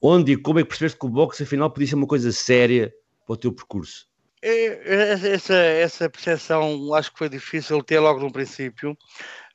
onde 0.00 0.32
e 0.32 0.36
como 0.36 0.58
é 0.58 0.62
que 0.62 0.68
percebeste 0.68 0.98
que 0.98 1.06
o 1.06 1.10
boxe 1.10 1.42
afinal 1.42 1.70
podia 1.70 1.88
ser 1.88 1.94
uma 1.94 2.06
coisa 2.06 2.32
séria 2.32 2.92
para 3.26 3.34
o 3.34 3.36
teu 3.36 3.52
percurso? 3.52 4.10
É, 4.44 4.50
é, 4.50 5.32
essa, 5.34 5.54
essa 5.54 6.10
percepção 6.10 6.92
acho 6.94 7.12
que 7.12 7.18
foi 7.18 7.28
difícil 7.28 7.80
ter 7.84 8.00
logo 8.00 8.18
no 8.18 8.32
princípio, 8.32 8.98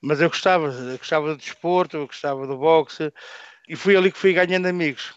mas 0.01 0.21
eu 0.21 0.29
gostava, 0.29 0.67
eu 0.67 0.97
gostava 0.97 1.29
do 1.29 1.37
desporto, 1.37 1.97
eu 1.97 2.07
gostava 2.07 2.45
do 2.45 2.57
boxe 2.57 3.11
e 3.67 3.75
fui 3.75 3.95
ali 3.95 4.11
que 4.11 4.17
fui 4.17 4.33
ganhando 4.33 4.67
amigos. 4.67 5.15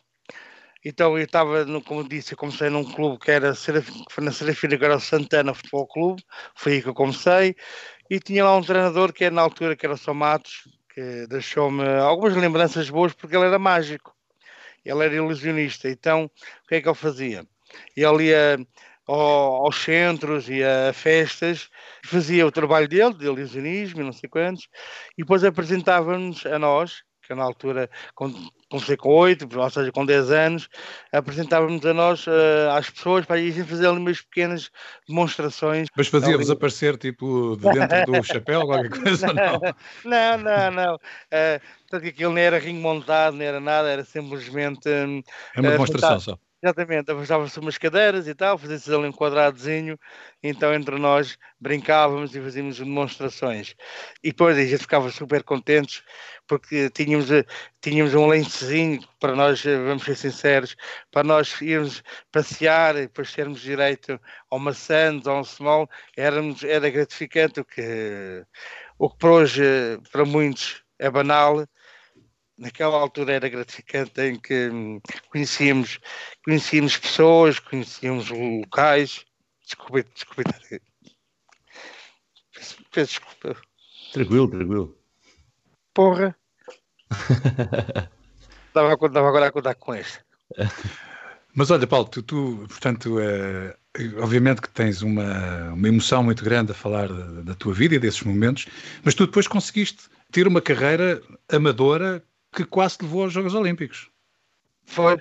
Então 0.84 1.18
eu 1.18 1.24
estava, 1.24 1.64
como 1.82 2.08
disse, 2.08 2.32
eu 2.32 2.38
comecei 2.38 2.70
num 2.70 2.84
clube 2.84 3.18
que 3.18 3.30
era 3.30 3.50
na 3.50 4.32
Serafina, 4.32 4.78
que 4.78 4.84
era 4.84 4.96
o 4.96 5.00
Santana 5.00 5.52
Futebol 5.52 5.86
Clube, 5.86 6.24
foi 6.54 6.72
aí 6.72 6.82
que 6.82 6.88
eu 6.88 6.94
comecei, 6.94 7.54
e 8.08 8.18
tinha 8.18 8.44
lá 8.44 8.56
um 8.56 8.62
treinador 8.62 9.12
que 9.12 9.24
era 9.24 9.34
na 9.34 9.42
altura 9.42 9.76
que 9.76 9.84
era 9.84 9.96
São 9.96 10.14
Matos, 10.14 10.66
que 10.94 11.26
deixou-me 11.28 11.86
algumas 11.98 12.34
lembranças 12.34 12.88
boas 12.88 13.12
porque 13.12 13.36
ele 13.36 13.44
era 13.44 13.58
mágico, 13.58 14.14
ele 14.82 15.04
era 15.04 15.14
ilusionista, 15.14 15.88
então 15.90 16.24
o 16.64 16.68
que 16.68 16.76
é 16.76 16.80
que 16.80 16.88
ele 16.88 16.94
fazia? 16.94 17.46
Ele 17.94 18.24
ia 18.24 18.58
aos 19.14 19.76
centros 19.76 20.48
e 20.48 20.62
a 20.62 20.92
festas, 20.92 21.68
fazia 22.04 22.46
o 22.46 22.52
trabalho 22.52 22.88
dele, 22.88 23.14
de 23.14 23.24
ilusionismo 23.26 24.00
e 24.00 24.04
não 24.04 24.12
sei 24.12 24.28
quantos, 24.28 24.68
e 25.16 25.22
depois 25.22 25.44
apresentava-nos 25.44 26.44
a 26.46 26.58
nós, 26.58 27.02
que 27.30 27.34
na 27.36 27.44
altura 27.44 27.88
comecei 28.68 28.96
com 28.96 29.08
8, 29.08 29.48
ou 29.56 29.70
seja, 29.70 29.92
com 29.92 30.04
10 30.04 30.30
anos, 30.32 30.68
apresentávamos 31.12 31.86
a 31.86 31.94
nós, 31.94 32.26
uh, 32.26 32.70
às 32.72 32.90
pessoas, 32.90 33.24
para 33.24 33.40
gente 33.40 33.62
fazer 33.62 33.86
ali 33.86 33.98
umas 33.98 34.20
pequenas 34.20 34.68
demonstrações. 35.08 35.86
Mas 35.96 36.08
fazia-vos 36.08 36.50
ali... 36.50 36.56
aparecer, 36.56 36.96
tipo, 36.96 37.56
de 37.56 37.70
dentro 37.70 38.12
do 38.12 38.22
chapéu, 38.26 38.66
qualquer 38.66 38.90
coisa, 38.90 39.28
não? 39.32 39.60
Não, 40.04 40.38
não, 40.38 40.70
não. 40.72 40.94
Uh, 40.96 41.60
portanto, 41.88 42.08
aquilo 42.08 42.32
nem 42.32 42.44
era 42.44 42.58
ringue 42.58 42.80
montado, 42.80 43.36
nem 43.36 43.46
era 43.46 43.60
nada, 43.60 43.88
era 43.88 44.04
simplesmente... 44.04 44.88
É 44.88 45.60
uma 45.60 45.70
demonstração 45.70 46.18
só. 46.18 46.38
Exatamente, 46.62 47.10
avançava-se 47.10 47.58
umas 47.58 47.78
cadeiras 47.78 48.28
e 48.28 48.34
tal, 48.34 48.58
fazia-se 48.58 48.92
ali 48.92 49.06
um 49.06 49.12
quadradozinho, 49.12 49.98
então 50.42 50.74
entre 50.74 50.98
nós 50.98 51.38
brincávamos 51.58 52.36
e 52.36 52.40
fazíamos 52.42 52.76
demonstrações. 52.78 53.74
E 54.22 54.28
depois 54.30 54.58
a 54.58 54.62
gente 54.62 54.76
ficava 54.80 55.10
super 55.10 55.42
contentes 55.42 56.02
porque 56.46 56.90
tínhamos, 56.90 57.28
tínhamos 57.80 58.12
um 58.12 58.26
lencezinho 58.26 59.00
para 59.18 59.34
nós, 59.34 59.62
vamos 59.64 60.02
ser 60.04 60.14
sinceros, 60.16 60.76
para 61.10 61.24
nós 61.24 61.58
irmos 61.62 62.02
passear 62.30 62.94
e 62.96 63.02
depois 63.02 63.32
termos 63.32 63.60
direito 63.62 64.20
ao 64.50 64.58
maçãs, 64.58 65.26
a 65.26 65.32
um 65.40 65.44
small, 65.44 65.88
éramos, 66.14 66.62
era 66.62 66.90
gratificante, 66.90 67.60
o 67.60 67.64
que, 67.64 68.44
o 68.98 69.08
que 69.08 69.16
para 69.16 69.30
hoje, 69.30 69.62
para 70.12 70.26
muitos, 70.26 70.82
é 70.98 71.10
banal, 71.10 71.66
naquela 72.60 72.96
altura 72.96 73.32
era 73.32 73.48
gratificante 73.48 74.20
em 74.20 74.38
que 74.38 74.68
hum, 74.68 75.00
conhecíamos, 75.30 75.98
conhecíamos 76.44 76.96
pessoas, 76.98 77.58
conhecíamos 77.58 78.28
locais. 78.28 79.24
Desculpe, 79.64 80.06
desculpe. 80.14 80.44
Peço, 82.52 82.76
peço 82.92 83.20
desculpa. 83.20 83.56
Tranquilo, 84.12 84.48
tranquilo. 84.48 84.98
Porra. 85.94 86.36
estava, 88.68 88.92
estava 88.94 89.28
agora 89.28 89.46
a 89.46 89.52
contar 89.52 89.74
com 89.74 89.94
este. 89.94 90.20
Mas 91.54 91.70
olha, 91.70 91.86
Paulo, 91.86 92.08
tu, 92.08 92.22
tu 92.22 92.66
portanto, 92.68 93.18
é, 93.18 93.76
obviamente 94.18 94.60
que 94.60 94.68
tens 94.68 95.02
uma, 95.02 95.72
uma 95.72 95.88
emoção 95.88 96.22
muito 96.22 96.44
grande 96.44 96.72
a 96.72 96.74
falar 96.74 97.08
da, 97.08 97.42
da, 97.42 97.54
tua 97.54 97.72
vida 97.72 97.94
e 97.94 97.98
desses 97.98 98.22
momentos, 98.22 98.66
mas 99.02 99.14
tu 99.14 99.26
depois 99.26 99.48
conseguiste 99.48 100.08
ter 100.30 100.46
uma 100.46 100.60
carreira 100.60 101.20
amadora 101.48 102.22
que 102.52 102.64
quase 102.64 102.98
te 102.98 103.02
levou 103.02 103.24
aos 103.24 103.32
Jogos 103.32 103.54
Olímpicos. 103.54 104.10
Foi. 104.84 105.18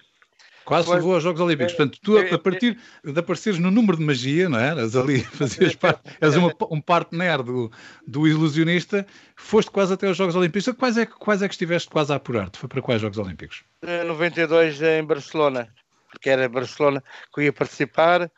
Quase 0.66 0.86
Foi. 0.86 0.98
levou 0.98 1.16
aos 1.16 1.24
Jogos 1.24 1.42
Olímpicos. 1.42 1.74
Portanto, 1.74 2.00
tu, 2.02 2.18
a 2.18 2.38
partir 2.38 2.78
de 3.04 3.20
apareceres 3.20 3.60
no 3.60 3.72
número 3.72 3.98
de 3.98 4.04
magia, 4.04 4.48
não 4.48 4.60
é? 4.60 4.68
Eras 4.68 4.96
ali, 4.96 5.22
fazias 5.24 5.76
parte, 5.76 6.02
és 6.22 6.36
uma, 6.36 6.54
um 6.70 6.80
partner 6.80 7.42
do, 7.42 7.72
do 8.06 8.28
ilusionista, 8.28 9.06
foste 9.36 9.72
quase 9.72 9.94
até 9.94 10.08
aos 10.08 10.18
Jogos 10.18 10.36
Olímpicos. 10.36 10.72
Quais 10.78 10.98
é, 10.98 11.06
quais 11.06 11.42
é 11.42 11.48
que 11.48 11.54
estiveste 11.56 11.90
quase 11.90 12.14
a 12.14 12.18
apurar-te? 12.18 12.60
Foi 12.60 12.70
para 12.70 12.82
quais 12.82 13.02
Jogos 13.02 13.18
Olímpicos? 13.18 13.64
92 13.82 14.82
em 14.82 15.04
Barcelona, 15.04 15.74
porque 16.12 16.30
era 16.30 16.48
Barcelona 16.48 17.04
que 17.34 17.40
eu 17.40 17.46
ia 17.46 17.54
participar 17.54 18.32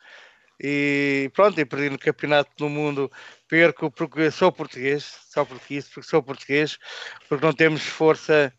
e 0.64 1.32
pronto, 1.34 1.60
e 1.60 1.66
perdi 1.66 1.90
no 1.90 1.98
campeonato 1.98 2.52
do 2.56 2.70
mundo, 2.70 3.12
perco 3.52 3.92
porque 3.92 4.32
sou 4.32 4.50
português, 4.50 5.14
só 5.30 5.44
porque 5.44 5.76
isso, 5.76 5.92
porque 5.94 6.10
sou 6.10 6.24
português, 6.24 6.80
porque 7.28 7.46
não 7.46 7.52
temos 7.52 7.84
força, 7.84 8.54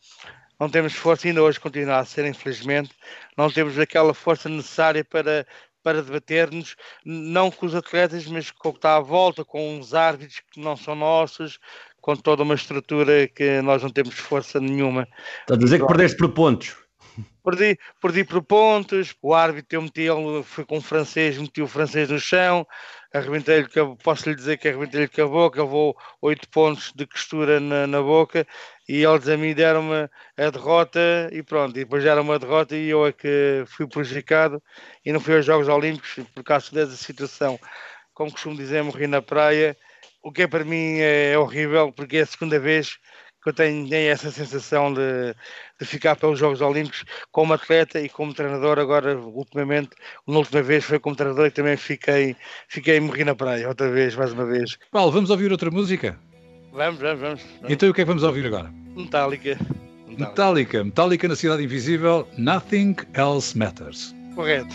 não 0.60 0.68
temos 0.68 0.92
força, 0.92 1.26
ainda 1.26 1.42
hoje 1.42 1.58
continua 1.58 1.96
a 1.96 2.04
ser, 2.04 2.26
infelizmente, 2.26 2.90
não 3.34 3.50
temos 3.50 3.78
aquela 3.78 4.12
força 4.12 4.50
necessária 4.50 5.02
para, 5.02 5.46
para 5.82 6.02
debater-nos, 6.02 6.76
não 7.06 7.50
com 7.50 7.64
os 7.64 7.74
atletas, 7.74 8.26
mas 8.26 8.50
com 8.50 8.68
o 8.68 8.72
que 8.72 8.78
está 8.78 8.96
à 8.96 9.00
volta, 9.00 9.46
com 9.46 9.78
uns 9.78 9.94
árbitros 9.94 10.42
que 10.52 10.60
não 10.60 10.76
são 10.76 10.94
nossos, 10.94 11.58
com 11.98 12.14
toda 12.14 12.42
uma 12.42 12.54
estrutura 12.54 13.26
que 13.28 13.62
nós 13.62 13.82
não 13.82 13.88
temos 13.88 14.14
força 14.14 14.60
nenhuma. 14.60 15.08
Está 15.40 15.54
a 15.54 15.56
dizer 15.58 15.80
que 15.80 15.86
perdeste 15.86 16.18
por 16.18 16.28
pontos. 16.34 16.76
Perdi, 17.44 17.78
perdi 18.00 18.24
por 18.24 18.42
pontos, 18.42 19.14
o 19.20 19.34
árbitro 19.34 19.76
eu 19.76 19.82
meti 19.82 20.06
foi 20.44 20.64
com 20.64 20.78
o 20.78 20.80
francês, 20.80 21.36
meti 21.36 21.60
o 21.60 21.66
francês 21.66 22.08
no 22.08 22.18
chão, 22.18 22.66
arrebentei-lhe, 23.12 23.68
posso 24.02 24.28
lhe 24.28 24.34
dizer 24.34 24.58
que 24.58 24.68
arrebentei-lhe 24.68 25.08
com 25.08 25.22
a 25.22 25.26
boca, 25.26 25.62
levou 25.62 25.96
oito 26.20 26.48
pontos 26.48 26.92
de 26.94 27.06
costura 27.06 27.58
na, 27.58 27.86
na 27.86 28.00
boca 28.00 28.46
e 28.88 29.02
eles 29.02 29.28
a 29.28 29.36
mim 29.36 29.54
deram-me 29.54 30.08
a 30.36 30.50
derrota 30.50 31.00
e 31.32 31.42
pronto, 31.42 31.76
e 31.76 31.80
depois 31.80 32.04
deram 32.04 32.22
uma 32.22 32.38
derrota 32.38 32.76
e 32.76 32.88
eu 32.88 33.06
é 33.06 33.12
que 33.12 33.64
fui 33.66 33.86
prejudicado 33.86 34.62
e 35.04 35.12
não 35.12 35.20
fui 35.20 35.34
aos 35.36 35.44
Jogos 35.44 35.68
Olímpicos 35.68 36.24
por 36.34 36.44
causa 36.44 36.70
dessa 36.72 36.96
situação. 36.96 37.58
Como 38.14 38.30
costumo 38.30 38.56
dizer, 38.56 38.82
morri 38.84 39.06
na 39.06 39.20
praia, 39.20 39.76
o 40.22 40.30
que 40.30 40.42
é 40.42 40.46
para 40.46 40.64
mim 40.64 40.98
é 41.00 41.36
horrível 41.36 41.92
porque 41.92 42.18
é 42.18 42.20
a 42.22 42.26
segunda 42.26 42.58
vez 42.60 42.98
que 43.42 43.48
eu 43.48 43.52
tenho, 43.52 43.88
tenho 43.88 44.10
essa 44.10 44.30
sensação 44.30 44.92
de, 44.92 45.34
de, 45.78 45.86
ficar 45.86 46.16
pelos 46.16 46.38
Jogos 46.38 46.60
Olímpicos 46.60 47.04
como 47.30 47.52
atleta 47.52 48.00
e 48.00 48.08
como 48.08 48.32
treinador. 48.32 48.78
Agora, 48.78 49.18
ultimamente, 49.18 49.90
na 50.26 50.38
última 50.38 50.62
vez 50.62 50.84
foi 50.84 50.98
como 50.98 51.16
treinador 51.16 51.46
e 51.46 51.50
também 51.50 51.76
fiquei, 51.76 52.36
fiquei 52.68 53.00
morri 53.00 53.24
na 53.24 53.34
praia, 53.34 53.68
outra 53.68 53.90
vez, 53.90 54.14
mais 54.14 54.32
uma 54.32 54.46
vez. 54.46 54.78
Paulo, 54.90 55.10
vamos 55.10 55.30
ouvir 55.30 55.50
outra 55.50 55.70
música? 55.70 56.18
Vamos, 56.72 57.00
vamos, 57.00 57.20
vamos. 57.20 57.42
Então 57.68 57.90
o 57.90 57.94
que 57.94 58.00
é 58.00 58.04
que 58.04 58.08
vamos 58.08 58.22
ouvir 58.22 58.46
agora? 58.46 58.72
Metallica. 58.96 59.58
Metallica, 60.08 60.84
Metallica 60.84 61.28
na 61.28 61.36
Cidade 61.36 61.64
Invisível, 61.64 62.28
Nothing 62.36 62.96
Else 63.14 63.56
Matters. 63.56 64.14
Correto. 64.34 64.74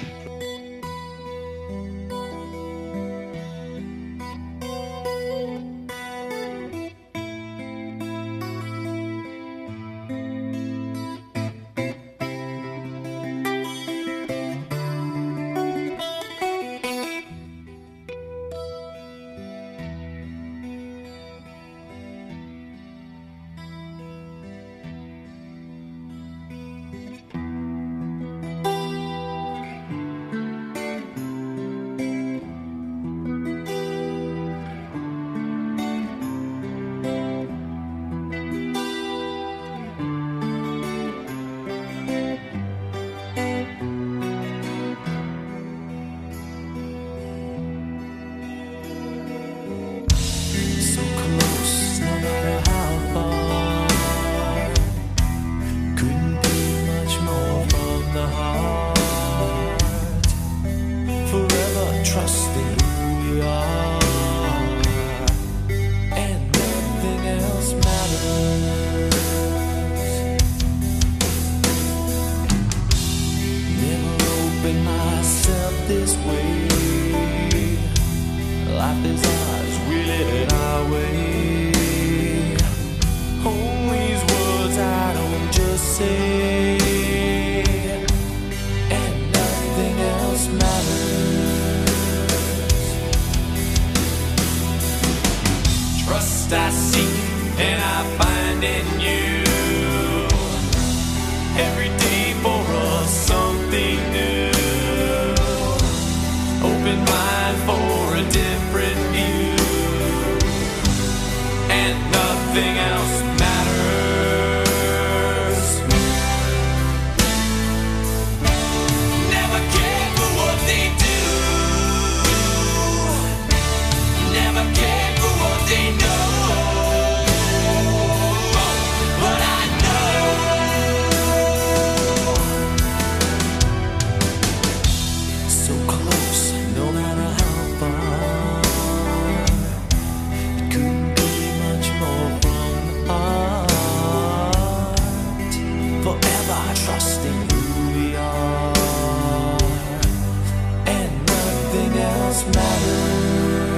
nothing 151.78 152.02
else 152.02 152.46
matters. 152.46 153.74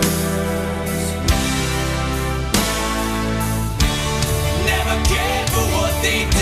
Never 4.65 5.03
care 5.05 5.47
for 5.47 5.65
what 5.75 6.01
they 6.01 6.29
do. 6.29 6.38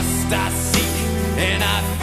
trust 0.00 0.32
I 0.32 0.50
seek, 0.50 1.38
and 1.38 1.62
I 1.62 1.99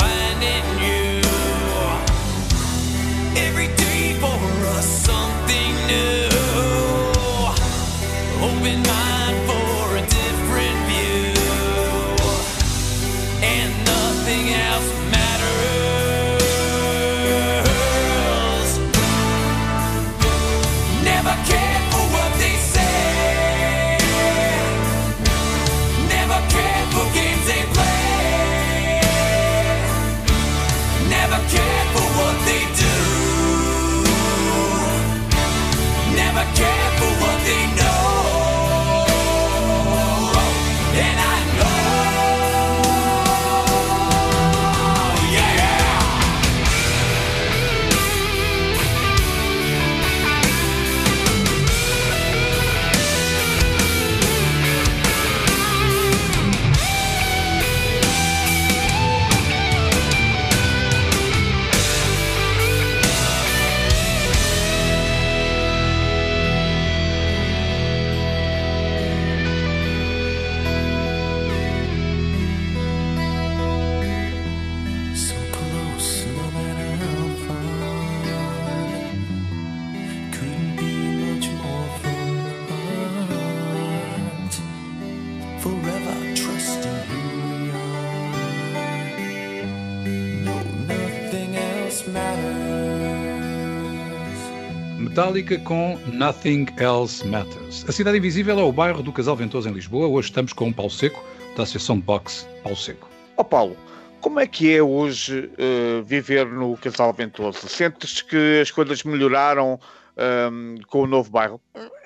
Metallica 95.18 95.58
com 95.58 95.98
Nothing 96.14 96.68
Else 96.78 97.26
Matters. 97.26 97.84
A 97.90 97.92
Cidade 97.92 98.20
Invisível 98.20 98.60
é 98.60 98.64
o 98.64 98.72
bairro 98.72 99.02
do 99.02 99.12
Casal 99.12 99.36
Ventoso 99.36 99.68
em 99.68 99.74
Lisboa. 99.74 100.08
Hoje 100.08 100.28
estamos 100.28 100.54
com 100.54 100.70
o 100.70 100.74
Paulo 100.74 100.92
Seco, 100.92 101.24
da 101.56 101.64
Associação 101.64 101.98
de 101.98 102.04
Boxe 102.04 102.46
Paulo 102.62 102.78
Seco. 102.78 103.10
Ó 103.36 103.42
oh 103.42 103.44
Paulo, 103.44 103.78
como 104.22 104.40
é 104.40 104.46
que 104.46 104.72
é 104.72 104.84
hoje 104.84 105.50
uh, 105.58 106.04
viver 106.04 106.46
no 106.46 106.78
Casal 106.78 107.12
Ventoso? 107.14 107.68
Sentes 107.68 108.22
que 108.22 108.60
as 108.62 108.70
coisas 108.70 109.04
melhoraram 109.04 109.80
um, 110.18 110.76
com 110.88 111.02
o 111.02 111.08
novo 111.08 111.30
bairro? 111.30 111.62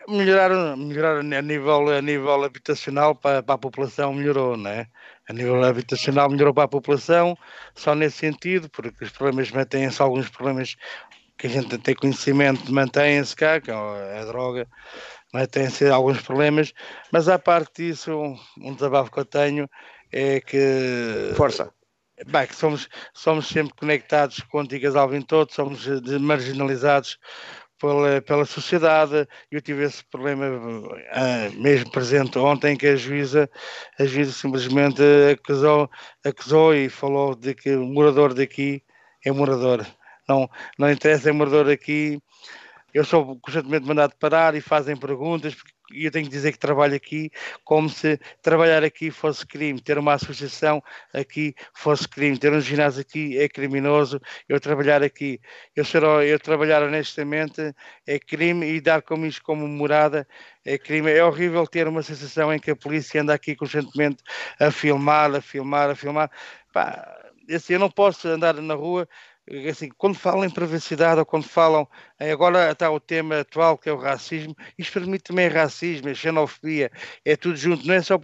Melhorar, 0.08 0.76
melhorar 0.76 1.20
a 1.20 1.42
nível, 1.42 1.90
a 1.90 2.02
nível 2.02 2.44
habitacional 2.44 3.16
para, 3.16 3.42
para 3.42 3.56
a 3.56 3.58
população, 3.58 4.14
melhorou, 4.14 4.58
não 4.58 4.70
é? 4.70 4.88
A 5.30 5.34
nível 5.34 5.64
habitacional 5.64 6.30
melhorou 6.30 6.54
para 6.54 6.64
a 6.64 6.68
população, 6.68 7.38
só 7.76 7.96
nesse 7.96 8.18
sentido, 8.18 8.70
porque 8.70 9.06
os 9.06 9.12
problemas 9.12 9.52
mantêm-se, 9.52 10.02
alguns 10.02 10.30
problemas 10.30 10.76
que 11.38 11.48
a 11.48 11.50
gente 11.50 11.78
tem 11.78 11.96
conhecimento 11.96 12.72
mantêm-se 12.72 13.36
cá, 13.36 13.60
que 13.62 13.72
é 13.72 13.74
a 14.20 14.26
droga, 14.26 14.68
mantêm-se 15.34 15.88
alguns 15.88 16.22
problemas, 16.22 16.74
mas 17.12 17.30
à 17.30 17.40
parte 17.40 17.84
disso, 17.84 18.12
um, 18.12 18.40
um 18.60 18.74
desabafo 18.76 19.12
que 19.12 19.20
eu 19.20 19.26
tenho 19.26 19.70
é 20.12 20.42
que. 20.42 21.34
Força! 21.36 21.74
Bem, 22.28 22.46
que 22.46 22.56
somos, 22.56 22.88
somos 23.14 23.48
sempre 23.48 23.74
conectados 23.74 24.42
com 24.42 24.60
o 24.60 24.62
Antigo 24.62 24.96
Alvin 24.96 25.22
todos, 25.24 25.56
somos 25.56 25.88
marginalizados 26.20 27.18
pela, 27.82 28.22
pela 28.22 28.46
sociedade. 28.46 29.28
Eu 29.50 29.60
tive 29.60 29.84
esse 29.84 30.04
problema 30.06 30.46
uh, 30.48 31.60
mesmo 31.60 31.92
presente 31.92 32.38
ontem, 32.38 32.78
que 32.78 32.88
a 32.88 32.96
juíza, 32.96 33.50
a 34.00 34.06
juíza 34.06 34.32
simplesmente 34.32 35.02
acusou, 35.34 35.90
acusou 36.24 36.76
e 36.76 36.88
falou 36.88 37.36
de 37.36 37.56
que 37.56 37.76
o 37.76 37.86
morador 37.86 38.34
daqui 38.34 38.84
é 39.26 39.32
morador. 39.32 39.86
Não, 40.30 40.50
não 40.78 40.92
interessa, 40.92 41.30
é 41.30 41.32
morador 41.32 41.70
aqui. 41.70 42.22
Eu 42.94 43.04
sou 43.04 43.40
constantemente 43.40 43.88
mandado 43.88 44.14
parar 44.20 44.54
e 44.56 44.62
fazem 44.62 44.96
perguntas, 44.96 45.56
porque 45.56 45.74
e 45.94 46.06
eu 46.06 46.12
tenho 46.12 46.26
que 46.26 46.32
dizer 46.32 46.52
que 46.52 46.60
trabalho 46.60 46.96
aqui 46.96 47.32
como 47.64 47.90
se 47.90 48.20
trabalhar 48.42 48.84
aqui 48.84 49.12
fosse 49.12 49.46
crime, 49.46 49.80
ter 49.82 49.98
uma 49.98 50.14
associação 50.14 50.82
aqui 51.14 51.56
fosse 51.74 52.08
crime, 52.08 52.38
ter 52.38 52.52
um 52.54 52.62
ginásio 52.62 53.02
aqui 53.02 53.38
é 53.38 53.48
criminoso, 53.48 54.20
eu 54.48 54.60
trabalhar 54.60 55.04
aqui, 55.04 55.40
eu, 55.76 55.86
ser, 55.86 56.04
eu 56.04 56.40
trabalhar 56.40 56.84
honestamente 56.84 57.74
é 58.06 58.20
crime 58.20 58.66
e 58.66 58.82
dar 58.82 59.02
como 59.02 59.26
isto 59.26 59.44
como 59.44 59.68
morada 59.68 60.28
é 60.66 60.78
crime. 60.78 61.12
É 61.12 61.24
horrível 61.24 61.66
ter 61.68 61.88
uma 61.88 62.04
sensação 62.04 62.54
em 62.54 62.60
que 62.60 62.72
a 62.72 62.76
polícia 62.76 63.22
anda 63.22 63.34
aqui 63.34 63.56
constantemente 63.56 64.24
a 64.60 64.72
filmar, 64.72 65.34
a 65.36 65.42
filmar, 65.42 65.90
a 65.90 65.96
filmar. 65.96 66.32
Pá, 66.74 67.22
assim, 67.54 67.74
eu 67.74 67.80
não 67.80 67.90
posso 67.90 68.28
andar 68.28 68.54
na 68.56 68.74
rua 68.74 69.08
assim, 69.70 69.90
quando 69.98 70.16
falam 70.16 70.46
em 70.46 70.50
privacidade 70.50 71.20
ou 71.20 71.26
quando 71.26 71.44
falam, 71.44 71.88
agora 72.30 72.72
está 72.72 72.92
o 72.92 73.00
tema 73.00 73.40
atual 73.40 73.78
que 73.78 73.90
é 73.90 73.94
o 73.94 73.98
racismo, 73.98 74.56
isto 74.78 74.94
permite 74.94 75.24
também 75.24 75.48
racismo, 75.48 76.14
xenofobia, 76.14 76.92
é 77.26 77.36
tudo 77.36 77.56
junto, 77.56 77.88
não 77.88 77.96
é 77.96 78.02
só, 78.02 78.20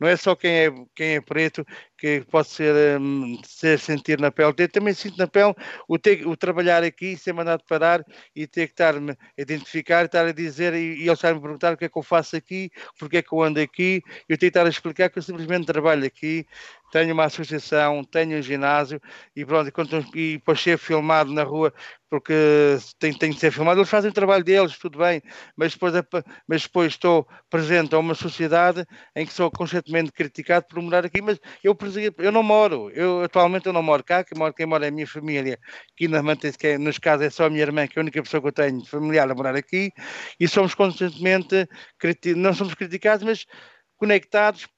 não 0.00 0.08
é 0.08 0.16
só 0.16 0.34
quem, 0.34 0.50
é, 0.50 0.72
quem 0.94 1.16
é 1.16 1.20
preto 1.20 1.66
que 1.98 2.20
pode 2.30 2.48
ser, 2.48 3.00
um, 3.00 3.38
ser 3.44 3.78
sentir 3.78 4.18
na 4.20 4.30
pele, 4.30 4.54
eu 4.56 4.68
também 4.68 4.94
sinto 4.94 5.18
na 5.18 5.26
pele 5.26 5.54
o, 5.88 5.98
ter, 5.98 6.26
o 6.26 6.36
trabalhar 6.36 6.82
aqui, 6.82 7.16
ser 7.16 7.32
mandado 7.32 7.62
parar 7.68 8.04
e 8.34 8.46
ter 8.46 8.66
que 8.68 8.72
estar-me 8.72 9.12
a 9.12 9.16
identificar, 9.36 10.04
estar 10.04 10.26
a 10.26 10.32
dizer 10.32 10.74
e, 10.74 11.02
e 11.02 11.08
eles 11.08 11.24
a 11.24 11.34
perguntar 11.34 11.74
o 11.74 11.76
que 11.76 11.86
é 11.86 11.88
que 11.88 11.98
eu 11.98 12.02
faço 12.02 12.36
aqui, 12.36 12.70
porque 12.98 13.18
é 13.18 13.22
que 13.22 13.32
eu 13.32 13.42
ando 13.42 13.60
aqui, 13.60 14.02
eu 14.28 14.38
tenho 14.38 14.52
que 14.52 14.58
estar 14.58 14.66
a 14.66 14.70
explicar 14.70 15.10
que 15.10 15.18
eu 15.18 15.22
simplesmente 15.22 15.66
trabalho 15.66 16.06
aqui, 16.06 16.46
tenho 16.92 17.12
uma 17.12 17.24
associação, 17.24 18.04
tenho 18.04 18.38
um 18.38 18.42
ginásio 18.42 19.00
e 19.34 19.44
pronto, 19.44 19.68
e, 20.14 20.18
e 20.18 20.32
depois 20.38 20.60
ser 20.60 20.78
filmado 20.78 21.32
na 21.32 21.42
rua 21.42 21.74
porque 22.14 22.78
tem, 22.96 23.12
tem 23.12 23.32
de 23.32 23.40
ser 23.40 23.50
filmado, 23.50 23.80
eles 23.80 23.90
fazem 23.90 24.08
o 24.08 24.14
trabalho 24.14 24.44
deles, 24.44 24.78
tudo 24.78 24.98
bem, 24.98 25.20
mas 25.56 25.72
depois, 25.72 25.96
é 25.96 26.02
mas 26.46 26.62
depois 26.62 26.92
estou 26.92 27.26
presente 27.50 27.92
a 27.92 27.98
uma 27.98 28.14
sociedade 28.14 28.86
em 29.16 29.26
que 29.26 29.32
sou 29.32 29.50
constantemente 29.50 30.12
criticado 30.12 30.64
por 30.68 30.80
morar 30.80 31.04
aqui, 31.04 31.20
mas 31.20 31.40
eu, 31.64 31.76
eu 32.18 32.30
não 32.30 32.44
moro, 32.44 32.88
eu 32.90 33.24
atualmente 33.24 33.66
eu 33.66 33.72
não 33.72 33.82
moro 33.82 34.04
cá, 34.04 34.22
quem 34.22 34.38
mora, 34.38 34.52
quem 34.52 34.64
mora 34.64 34.84
é 34.84 34.90
a 34.90 34.92
minha 34.92 35.08
família, 35.08 35.58
que 35.96 36.06
mantém-se, 36.06 36.56
que 36.56 36.68
é, 36.68 36.78
nos 36.78 37.00
casos 37.00 37.26
é 37.26 37.30
só 37.30 37.46
a 37.46 37.50
minha 37.50 37.62
irmã, 37.62 37.84
que 37.88 37.98
é 37.98 38.00
a 38.00 38.04
única 38.04 38.22
pessoa 38.22 38.40
que 38.40 38.46
eu 38.46 38.52
tenho 38.52 38.84
familiar 38.86 39.28
a 39.28 39.34
morar 39.34 39.56
aqui, 39.56 39.90
e 40.38 40.46
somos 40.46 40.72
constantemente, 40.72 41.66
não 42.36 42.54
somos 42.54 42.74
criticados, 42.74 43.24
mas 43.24 43.44
conectados 43.96 44.68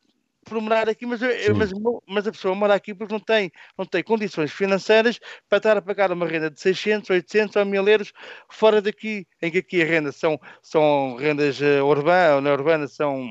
por 0.46 0.60
morar 0.60 0.88
aqui, 0.88 1.04
mas, 1.04 1.20
eu, 1.20 1.54
mas, 1.56 1.72
mas, 2.06 2.26
a 2.26 2.32
pessoa 2.32 2.54
mora 2.54 2.74
aqui 2.74 2.94
porque 2.94 3.12
não 3.12 3.20
tem, 3.20 3.50
não 3.76 3.84
tem 3.84 4.02
condições 4.02 4.52
financeiras 4.52 5.18
para 5.48 5.58
estar 5.58 5.76
a 5.76 5.82
pagar 5.82 6.12
uma 6.12 6.26
renda 6.26 6.50
de 6.50 6.60
600, 6.60 7.10
800 7.10 7.56
ou 7.56 7.64
1000 7.64 7.88
euros 7.88 8.12
fora 8.48 8.80
daqui, 8.80 9.26
em 9.42 9.50
que 9.50 9.58
aqui 9.58 9.82
a 9.82 9.84
renda 9.84 10.12
são, 10.12 10.40
são 10.62 11.16
rendas 11.16 11.60
uh, 11.60 11.84
urbanas, 11.84 12.42
na 12.42 12.52
urbana 12.52 12.86
são 12.86 13.26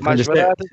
mais 0.00 0.26
baratas. 0.26 0.68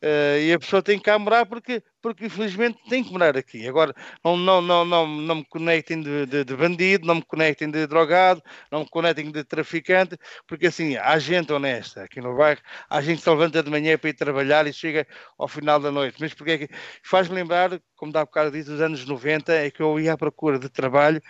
Uh, 0.00 0.38
e 0.38 0.52
a 0.52 0.58
pessoa 0.60 0.80
tem 0.80 0.96
que 0.96 1.18
morar 1.18 1.44
porque, 1.44 1.82
porque 2.00 2.26
infelizmente 2.26 2.78
tem 2.88 3.02
que 3.02 3.10
morar 3.10 3.36
aqui. 3.36 3.66
Agora, 3.66 3.92
não, 4.24 4.36
não, 4.36 4.62
não, 4.62 4.84
não, 4.84 5.06
não 5.08 5.34
me 5.36 5.44
conectem 5.44 6.00
de, 6.00 6.24
de, 6.24 6.44
de, 6.44 6.56
bandido, 6.56 7.04
não 7.04 7.16
me 7.16 7.22
conectem 7.22 7.68
de 7.68 7.84
drogado, 7.84 8.40
não 8.70 8.80
me 8.80 8.88
conectem 8.88 9.28
de 9.32 9.42
traficante, 9.42 10.16
porque 10.46 10.68
assim, 10.68 10.96
há 10.96 11.18
gente 11.18 11.52
honesta 11.52 12.04
aqui 12.04 12.20
no 12.20 12.36
bairro, 12.36 12.60
há 12.88 13.00
gente 13.00 13.18
que 13.18 13.24
se 13.24 13.30
levanta 13.30 13.60
de 13.60 13.70
manhã 13.70 13.98
para 13.98 14.10
ir 14.10 14.14
trabalhar 14.14 14.66
e 14.68 14.72
chega 14.72 15.04
ao 15.36 15.48
final 15.48 15.80
da 15.80 15.90
noite. 15.90 16.16
Mas 16.20 16.32
porque 16.32 16.52
é 16.52 16.58
que 16.58 16.68
faz-me 17.02 17.34
lembrar, 17.34 17.80
como 17.96 18.12
dá 18.12 18.24
bocado 18.24 18.52
disse, 18.52 18.70
dos 18.70 18.80
anos 18.80 19.04
90, 19.04 19.52
é 19.52 19.68
que 19.68 19.82
eu 19.82 19.98
ia 19.98 20.12
à 20.12 20.16
procura 20.16 20.60
de 20.60 20.68
trabalho 20.68 21.20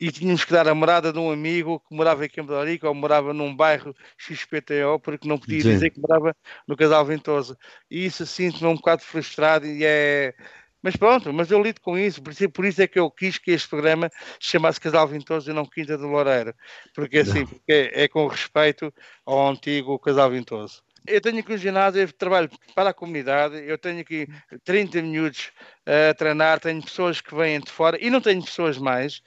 e 0.00 0.12
tínhamos 0.12 0.44
que 0.44 0.52
dar 0.52 0.68
a 0.68 0.74
morada 0.74 1.12
de 1.12 1.18
um 1.18 1.30
amigo 1.30 1.80
que 1.80 1.94
morava 1.94 2.24
em 2.24 2.28
Campo 2.28 2.52
de 2.52 2.86
ou 2.86 2.94
morava 2.94 3.32
num 3.32 3.54
bairro 3.54 3.94
XPTO, 4.16 5.00
porque 5.02 5.28
não 5.28 5.38
podia 5.38 5.60
Sim. 5.60 5.70
dizer 5.70 5.90
que 5.90 6.00
morava 6.00 6.36
no 6.66 6.76
Casal 6.76 7.04
Ventoso. 7.04 7.56
E 7.90 8.06
isso 8.06 8.24
sinto-me 8.24 8.68
um 8.68 8.76
bocado 8.76 9.02
frustrado 9.02 9.66
e 9.66 9.84
é. 9.84 10.34
Mas 10.80 10.94
pronto, 10.94 11.32
mas 11.32 11.50
eu 11.50 11.60
lido 11.60 11.80
com 11.80 11.98
isso, 11.98 12.22
por 12.22 12.64
isso, 12.64 12.80
é 12.80 12.86
que 12.86 13.00
eu 13.00 13.10
quis 13.10 13.36
que 13.36 13.50
este 13.50 13.68
programa 13.68 14.08
se 14.40 14.50
chamasse 14.50 14.80
Casal 14.80 15.08
Ventoso 15.08 15.50
e 15.50 15.54
não 15.54 15.66
Quinta 15.66 15.98
do 15.98 16.06
Loureiro, 16.06 16.54
porque 16.94 17.18
assim, 17.18 17.44
porque 17.44 17.72
é, 17.72 18.04
é 18.04 18.08
com 18.08 18.28
respeito 18.28 18.94
ao 19.26 19.48
antigo 19.48 19.98
Casal 19.98 20.30
Ventoso 20.30 20.84
eu 21.08 21.20
tenho 21.20 21.38
aqui 21.38 21.52
um 21.52 21.58
ginásio, 21.58 22.02
eu 22.02 22.12
trabalho 22.12 22.50
para 22.74 22.90
a 22.90 22.94
comunidade, 22.94 23.56
eu 23.66 23.78
tenho 23.78 24.00
aqui 24.00 24.28
30 24.64 25.02
minutos 25.02 25.50
a 25.86 26.14
treinar, 26.14 26.60
tenho 26.60 26.82
pessoas 26.82 27.20
que 27.20 27.34
vêm 27.34 27.60
de 27.60 27.70
fora 27.70 27.98
e 28.00 28.10
não 28.10 28.20
tenho 28.20 28.44
pessoas 28.44 28.78
mais. 28.78 29.22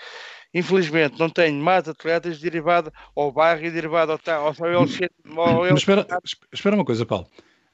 Infelizmente, 0.53 1.17
não 1.17 1.29
tenho 1.29 1.61
mais 1.61 1.87
atletas 1.87 2.39
derivado 2.39 2.91
ao 3.15 3.31
bairro 3.31 3.65
e 3.65 3.71
derivado 3.71 4.11
ao, 4.11 4.19
ao, 4.27 4.47
ao, 4.47 4.75
ao 4.75 5.63
Mas 5.71 5.79
espera, 5.79 6.05
espera 6.51 6.75
uma 6.75 6.85
coisa, 6.85 7.05
Paulo. 7.05 7.27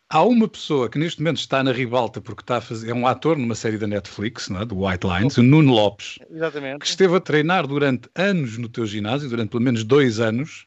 Há 0.10 0.24
uma 0.24 0.48
pessoa 0.48 0.88
que 0.88 0.98
neste 0.98 1.20
momento 1.20 1.40
está 1.40 1.62
na 1.62 1.74
ribalta 1.74 2.22
porque 2.22 2.42
está 2.42 2.58
a 2.58 2.62
fazer, 2.62 2.92
é 2.92 2.94
um 2.94 3.06
ator 3.06 3.38
numa 3.38 3.56
série 3.56 3.78
da 3.78 3.88
Netflix, 3.88 4.48
não 4.48 4.62
é? 4.62 4.66
do 4.66 4.86
White 4.86 5.06
Lines, 5.06 5.38
o 5.38 5.44
Nuno 5.44 5.74
Lopes, 5.74 6.18
Exatamente. 6.32 6.80
que 6.80 6.86
esteve 6.86 7.18
a 7.18 7.20
treinar 7.20 7.68
durante 7.68 8.10
anos 8.16 8.58
no 8.58 8.70
teu 8.70 8.86
ginásio, 8.86 9.28
durante 9.28 9.50
pelo 9.50 9.64
menos 9.64 9.84
dois 9.84 10.22
anos, 10.22 10.66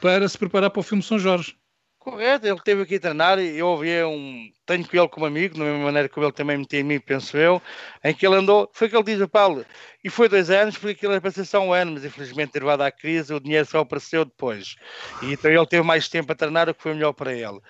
para 0.00 0.28
se 0.28 0.38
preparar 0.38 0.70
para 0.70 0.78
o 0.78 0.82
filme 0.82 1.02
São 1.02 1.18
Jorge. 1.18 1.56
Correto, 2.02 2.44
ele 2.48 2.56
esteve 2.56 2.82
aqui 2.82 2.96
a 2.96 3.00
treinar 3.00 3.38
e 3.38 3.58
eu 3.58 3.68
ouvi 3.68 4.02
um. 4.02 4.50
Tenho 4.66 4.84
com 4.88 4.96
ele 4.96 5.08
como 5.08 5.24
amigo, 5.24 5.56
da 5.56 5.64
mesma 5.64 5.84
maneira 5.84 6.08
que 6.08 6.18
ele 6.18 6.32
também 6.32 6.58
me 6.58 6.66
em 6.72 6.82
mim, 6.82 6.98
penso 6.98 7.36
eu, 7.36 7.62
em 8.02 8.12
que 8.12 8.26
ele 8.26 8.34
andou. 8.34 8.68
Foi 8.72 8.88
que 8.88 8.96
ele 8.96 9.04
diz 9.04 9.20
a 9.20 9.28
Paulo, 9.28 9.64
e 10.02 10.10
foi 10.10 10.28
dois 10.28 10.50
anos, 10.50 10.76
porque 10.76 10.94
aquilo 10.94 11.12
era 11.12 11.20
para 11.20 11.30
ser 11.30 11.44
só 11.44 11.60
um 11.60 11.72
ano, 11.72 11.92
mas 11.92 12.04
infelizmente, 12.04 12.54
derivado 12.54 12.82
à 12.82 12.90
crise, 12.90 13.32
o 13.32 13.38
dinheiro 13.38 13.66
só 13.66 13.78
apareceu 13.78 14.24
depois. 14.24 14.74
E 15.22 15.32
então 15.32 15.48
ele 15.48 15.66
teve 15.66 15.84
mais 15.84 16.08
tempo 16.08 16.32
a 16.32 16.34
treinar, 16.34 16.68
o 16.68 16.74
que 16.74 16.82
foi 16.82 16.92
melhor 16.92 17.12
para 17.12 17.32
ele 17.32 17.60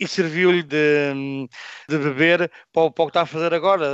e 0.00 0.08
serviu-lhe 0.08 0.62
de, 0.62 1.48
de 1.86 1.98
beber 1.98 2.50
para 2.72 2.84
o, 2.84 2.90
para 2.90 3.02
o 3.04 3.06
que 3.06 3.10
está 3.10 3.20
a 3.20 3.26
fazer 3.26 3.52
agora, 3.52 3.86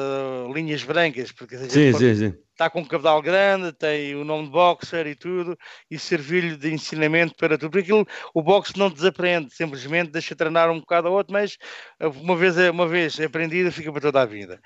linhas 0.54 0.84
brancas, 0.84 1.32
porque 1.32 1.58
sim, 1.58 1.92
sim, 1.92 2.14
sim. 2.14 2.34
está 2.52 2.70
com 2.70 2.80
um 2.80 2.84
cabedal 2.84 3.20
grande, 3.20 3.72
tem 3.72 4.14
o 4.14 4.24
nome 4.24 4.44
de 4.44 4.52
boxer 4.52 5.04
e 5.08 5.16
tudo, 5.16 5.58
e 5.90 5.98
serviu-lhe 5.98 6.56
de 6.56 6.72
ensinamento 6.72 7.34
para 7.34 7.58
tudo. 7.58 7.72
Porque 7.72 7.90
aquilo, 7.90 8.06
o 8.32 8.40
boxe 8.40 8.78
não 8.78 8.88
desaprende, 8.88 9.52
simplesmente 9.52 10.12
deixa 10.12 10.36
treinar 10.36 10.70
um 10.70 10.78
bocado 10.78 11.08
ao 11.08 11.14
outro, 11.14 11.32
mas 11.32 11.58
uma 12.00 12.36
vez, 12.36 12.56
uma 12.56 12.86
vez 12.86 13.18
aprendido 13.18 13.72
fica 13.72 13.90
para 13.90 14.00
toda 14.00 14.22
a 14.22 14.26
vida. 14.26 14.60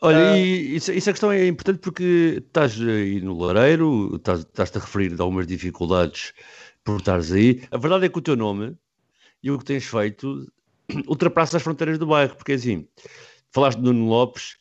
Olha, 0.00 0.32
uh, 0.32 0.36
e 0.36 0.76
isso, 0.76 0.90
isso 0.92 1.10
a 1.10 1.12
questão 1.12 1.30
é 1.30 1.46
importante 1.46 1.80
porque 1.80 2.42
estás 2.46 2.80
aí 2.80 3.20
no 3.20 3.38
lareiro, 3.38 4.16
estás, 4.16 4.40
estás-te 4.40 4.78
a 4.78 4.80
referir 4.80 5.14
a 5.18 5.22
algumas 5.22 5.46
dificuldades 5.46 6.32
por 6.82 6.96
estares 6.96 7.32
aí. 7.32 7.62
A 7.70 7.76
verdade 7.76 8.06
é 8.06 8.08
que 8.08 8.18
o 8.18 8.22
teu 8.22 8.34
nome 8.34 8.74
e 9.42 9.50
o 9.50 9.58
que 9.58 9.64
tens 9.64 9.84
feito 9.84 10.46
ultrapassa 11.08 11.56
as 11.56 11.62
fronteiras 11.62 11.98
do 11.98 12.06
bairro, 12.06 12.34
porque 12.36 12.52
assim, 12.52 12.86
falaste 13.50 13.78
de 13.78 13.84
Nuno 13.84 14.08
Lopes, 14.08 14.56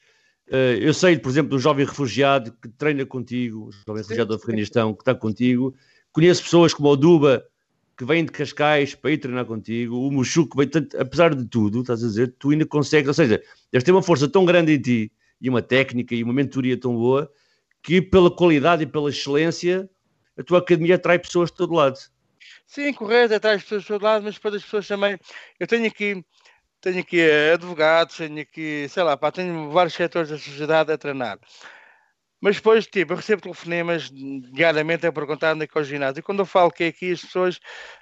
uh, 0.49 0.77
eu 0.80 0.93
sei, 0.93 1.17
por 1.17 1.30
exemplo, 1.30 1.51
do 1.51 1.59
jovem 1.59 1.86
refugiado 1.86 2.51
que 2.61 2.69
treina 2.69 3.05
contigo, 3.05 3.67
o 3.67 3.71
jovem 3.71 4.01
refugiado 4.03 4.30
do 4.30 4.36
Afeganistão 4.36 4.93
que 4.93 5.01
está 5.01 5.15
contigo, 5.15 5.73
conheço 6.11 6.43
pessoas 6.43 6.73
como 6.73 6.89
o 6.89 6.95
Duba, 6.95 7.43
que 7.97 8.05
vêm 8.05 8.23
de 8.23 8.32
Cascais 8.32 8.95
para 8.95 9.11
ir 9.11 9.17
treinar 9.17 9.45
contigo, 9.45 10.07
o 10.07 10.11
Muxu 10.11 10.47
que 10.47 10.55
vem, 10.55 10.67
tanto, 10.67 10.97
apesar 10.97 11.36
de 11.36 11.45
tudo, 11.45 11.82
estás 11.82 12.01
a 12.03 12.07
dizer, 12.07 12.34
tu 12.39 12.51
ainda 12.51 12.65
consegues, 12.65 13.09
ou 13.09 13.13
seja, 13.13 13.41
deves 13.71 13.84
ter 13.84 13.91
uma 13.91 14.01
força 14.01 14.27
tão 14.27 14.45
grande 14.45 14.73
em 14.73 14.82
ti, 14.82 15.11
e 15.41 15.49
uma 15.49 15.61
técnica 15.61 16.15
e 16.15 16.23
uma 16.23 16.34
mentoria 16.34 16.77
tão 16.80 16.95
boa, 16.95 17.32
que 17.82 18.01
pela 18.01 18.30
qualidade 18.30 18.84
e 18.84 18.88
pela 18.88 19.09
excelência, 19.09 19.89
a 20.38 20.43
tua 20.43 20.59
academia 20.59 20.95
atrai 20.95 21.19
pessoas 21.19 21.49
de 21.49 21.57
todo 21.57 21.73
lado. 21.73 21.97
Sim, 22.70 22.93
correto, 22.93 23.34
atrás 23.34 23.55
das 23.57 23.63
pessoas 23.63 23.84
do 23.84 23.88
todo 23.88 24.03
lado, 24.03 24.24
mas 24.24 24.38
para 24.38 24.55
as 24.55 24.63
pessoas 24.63 24.88
também. 24.88 25.17
Eu 25.59 25.65
tenho 25.65 25.88
aqui, 25.88 26.24
tenho 26.82 26.99
aqui 26.99 27.20
eh, 27.20 27.53
advogados, 27.53 28.17
tenho 28.17 28.41
aqui, 28.41 28.88
sei 28.89 29.03
lá, 29.03 29.17
pá, 29.17 29.32
tenho 29.32 29.72
vários 29.72 29.95
setores 29.95 30.30
da 30.30 30.38
sociedade 30.38 30.91
a 30.91 30.97
treinar. 30.97 31.39
Mas 32.39 32.57
depois, 32.57 32.86
tipo, 32.86 33.13
eu 33.13 33.17
recebo 33.17 33.41
telefonemas 33.41 34.11
diariamente 34.53 35.07
a 35.07 35.11
perguntar 35.11 35.55
onde 35.55 35.65
é 35.65 35.67
que 35.67 35.78
é 35.78 35.82
o 35.82 35.84
ginásio. 35.84 36.20
E 36.20 36.24
quando 36.24 36.39
eu 36.39 36.45
falo 36.45 36.72
que 36.72 36.84
é 36.84 36.88
aqui, 36.88 37.11
as 37.11 37.22
pessoas, 37.22 37.59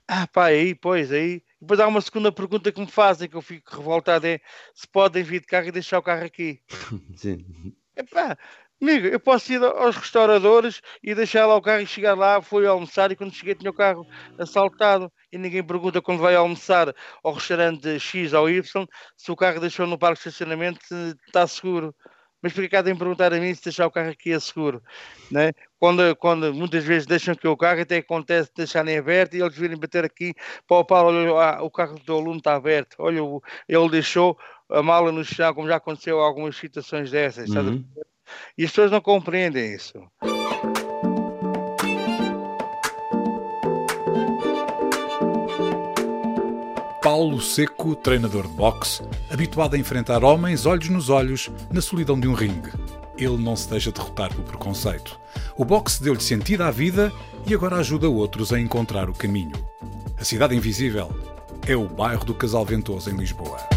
ah 0.07 0.28
pá, 0.28 0.47
aí, 0.47 0.76
pois, 0.76 1.11
aí. 1.13 1.41
Depois 1.61 1.80
há 1.80 1.88
uma 1.88 2.01
segunda 2.01 2.32
pergunta 2.32 2.72
que 2.72 2.82
me 2.82 2.88
fazem, 2.88 3.30
que 3.30 3.38
eu 3.38 3.41
fico 3.41 3.78
revoltado, 3.78 4.28
é 4.28 4.39
se 4.76 4.88
podem 4.88 5.24
vir 5.24 5.39
de 5.39 5.47
carro 5.47 5.68
e 5.68 5.72
deixar 5.72 5.97
o 5.99 6.03
carro 6.03 6.26
aqui. 6.26 6.61
Sim. 7.15 7.74
Epá, 7.95 8.38
amigo, 8.82 9.07
eu 9.07 9.19
posso 9.19 9.51
ir 9.53 9.63
aos 9.63 9.95
restauradores 9.95 10.82
e 11.03 11.13
deixar 11.15 11.45
lá 11.45 11.55
o 11.55 11.61
carro 11.61 11.82
e 11.82 11.88
chegar 11.88 12.15
lá, 12.17 12.41
fui 12.41 12.65
almoçar 12.67 13.11
e 13.11 13.15
quando 13.15 13.34
cheguei 13.34 13.55
tinha 13.55 13.71
o 13.71 13.73
carro 13.73 14.05
assaltado 14.38 15.11
e 15.32 15.38
ninguém 15.38 15.63
pergunta 15.65 16.01
quando 16.01 16.19
vai 16.21 16.36
almoçar 16.36 16.93
ao 17.23 17.34
restaurante 17.34 17.99
X 17.99 18.34
ou 18.34 18.49
Y 18.49 18.88
se 19.17 19.32
o 19.32 19.36
carro 19.36 19.59
deixou 19.59 19.88
no 19.88 19.97
parque 19.97 20.21
de 20.23 20.30
estacionamento 20.30 20.80
está 21.28 21.47
seguro. 21.47 21.95
Mas 22.41 22.53
porque 22.53 22.69
cá 22.69 22.84
tem 22.84 22.93
de 22.93 22.99
perguntar 22.99 23.34
a 23.34 23.39
mim 23.39 23.53
se 23.55 23.63
deixar 23.63 23.88
o 23.88 23.91
carro 23.91 24.11
aqui 24.11 24.32
é 24.32 24.39
seguro, 24.39 24.82
né? 25.30 25.51
Quando, 25.80 26.15
quando 26.15 26.53
muitas 26.53 26.84
vezes 26.84 27.07
deixam 27.07 27.34
aqui 27.34 27.47
o 27.47 27.57
carro, 27.57 27.82
até 27.82 27.97
acontece 27.97 28.49
de 28.49 28.55
deixarem 28.57 28.95
aberto 28.97 29.34
e 29.36 29.41
eles 29.41 29.57
virem 29.57 29.75
bater 29.78 30.05
aqui 30.05 30.34
para 30.67 30.78
o 30.78 30.86
Paulo, 30.86 31.09
olha, 31.17 31.32
ah, 31.57 31.63
o 31.63 31.71
carro 31.71 31.97
do 31.99 32.13
aluno 32.13 32.38
está 32.38 32.53
aberto, 32.55 32.95
olha, 32.99 33.19
ele 33.67 33.89
deixou 33.89 34.38
a 34.69 34.84
mala 34.84 35.11
no 35.11 35.23
chão, 35.25 35.51
como 35.53 35.67
já 35.67 35.78
aconteceu 35.78 36.19
algumas 36.19 36.55
situações 36.55 37.09
dessas, 37.11 37.49
Uhum. 37.49 37.55
perceber? 37.55 38.07
E 38.57 38.63
as 38.63 38.71
pessoas 38.71 38.91
não 38.91 39.01
compreendem 39.01 39.73
isso. 39.73 39.99
Paulo 47.01 47.39
Seco, 47.39 47.95
treinador 47.95 48.47
de 48.47 48.53
boxe, 48.53 49.01
habituado 49.32 49.75
a 49.75 49.80
enfrentar 49.80 50.25
homens 50.25 50.65
olhos 50.65 50.89
nos 50.89 51.09
olhos 51.09 51.49
na 51.71 51.80
solidão 51.80 52.19
de 52.19 52.28
um 52.28 52.34
ringue. 52.34 52.71
Ele 53.17 53.38
não 53.38 53.55
se 53.55 53.69
deixa 53.69 53.93
derrotar 53.93 54.30
pelo 54.30 54.43
preconceito. 54.43 55.17
O 55.55 55.63
boxe 55.63 56.03
deu-lhe 56.03 56.21
sentido 56.21 56.63
à 56.63 56.69
vida 56.69 57.11
e 57.45 57.53
agora 57.53 57.78
ajuda 57.78 58.09
outros 58.09 58.51
a 58.51 58.59
encontrar 58.59 59.09
o 59.09 59.13
caminho. 59.13 59.55
A 60.19 60.25
Cidade 60.25 60.53
Invisível 60.53 61.09
é 61.65 61.78
o 61.78 61.88
bairro 61.88 62.25
do 62.25 62.34
Casal 62.34 62.65
Ventoso 62.65 63.09
em 63.09 63.15
Lisboa. 63.15 63.76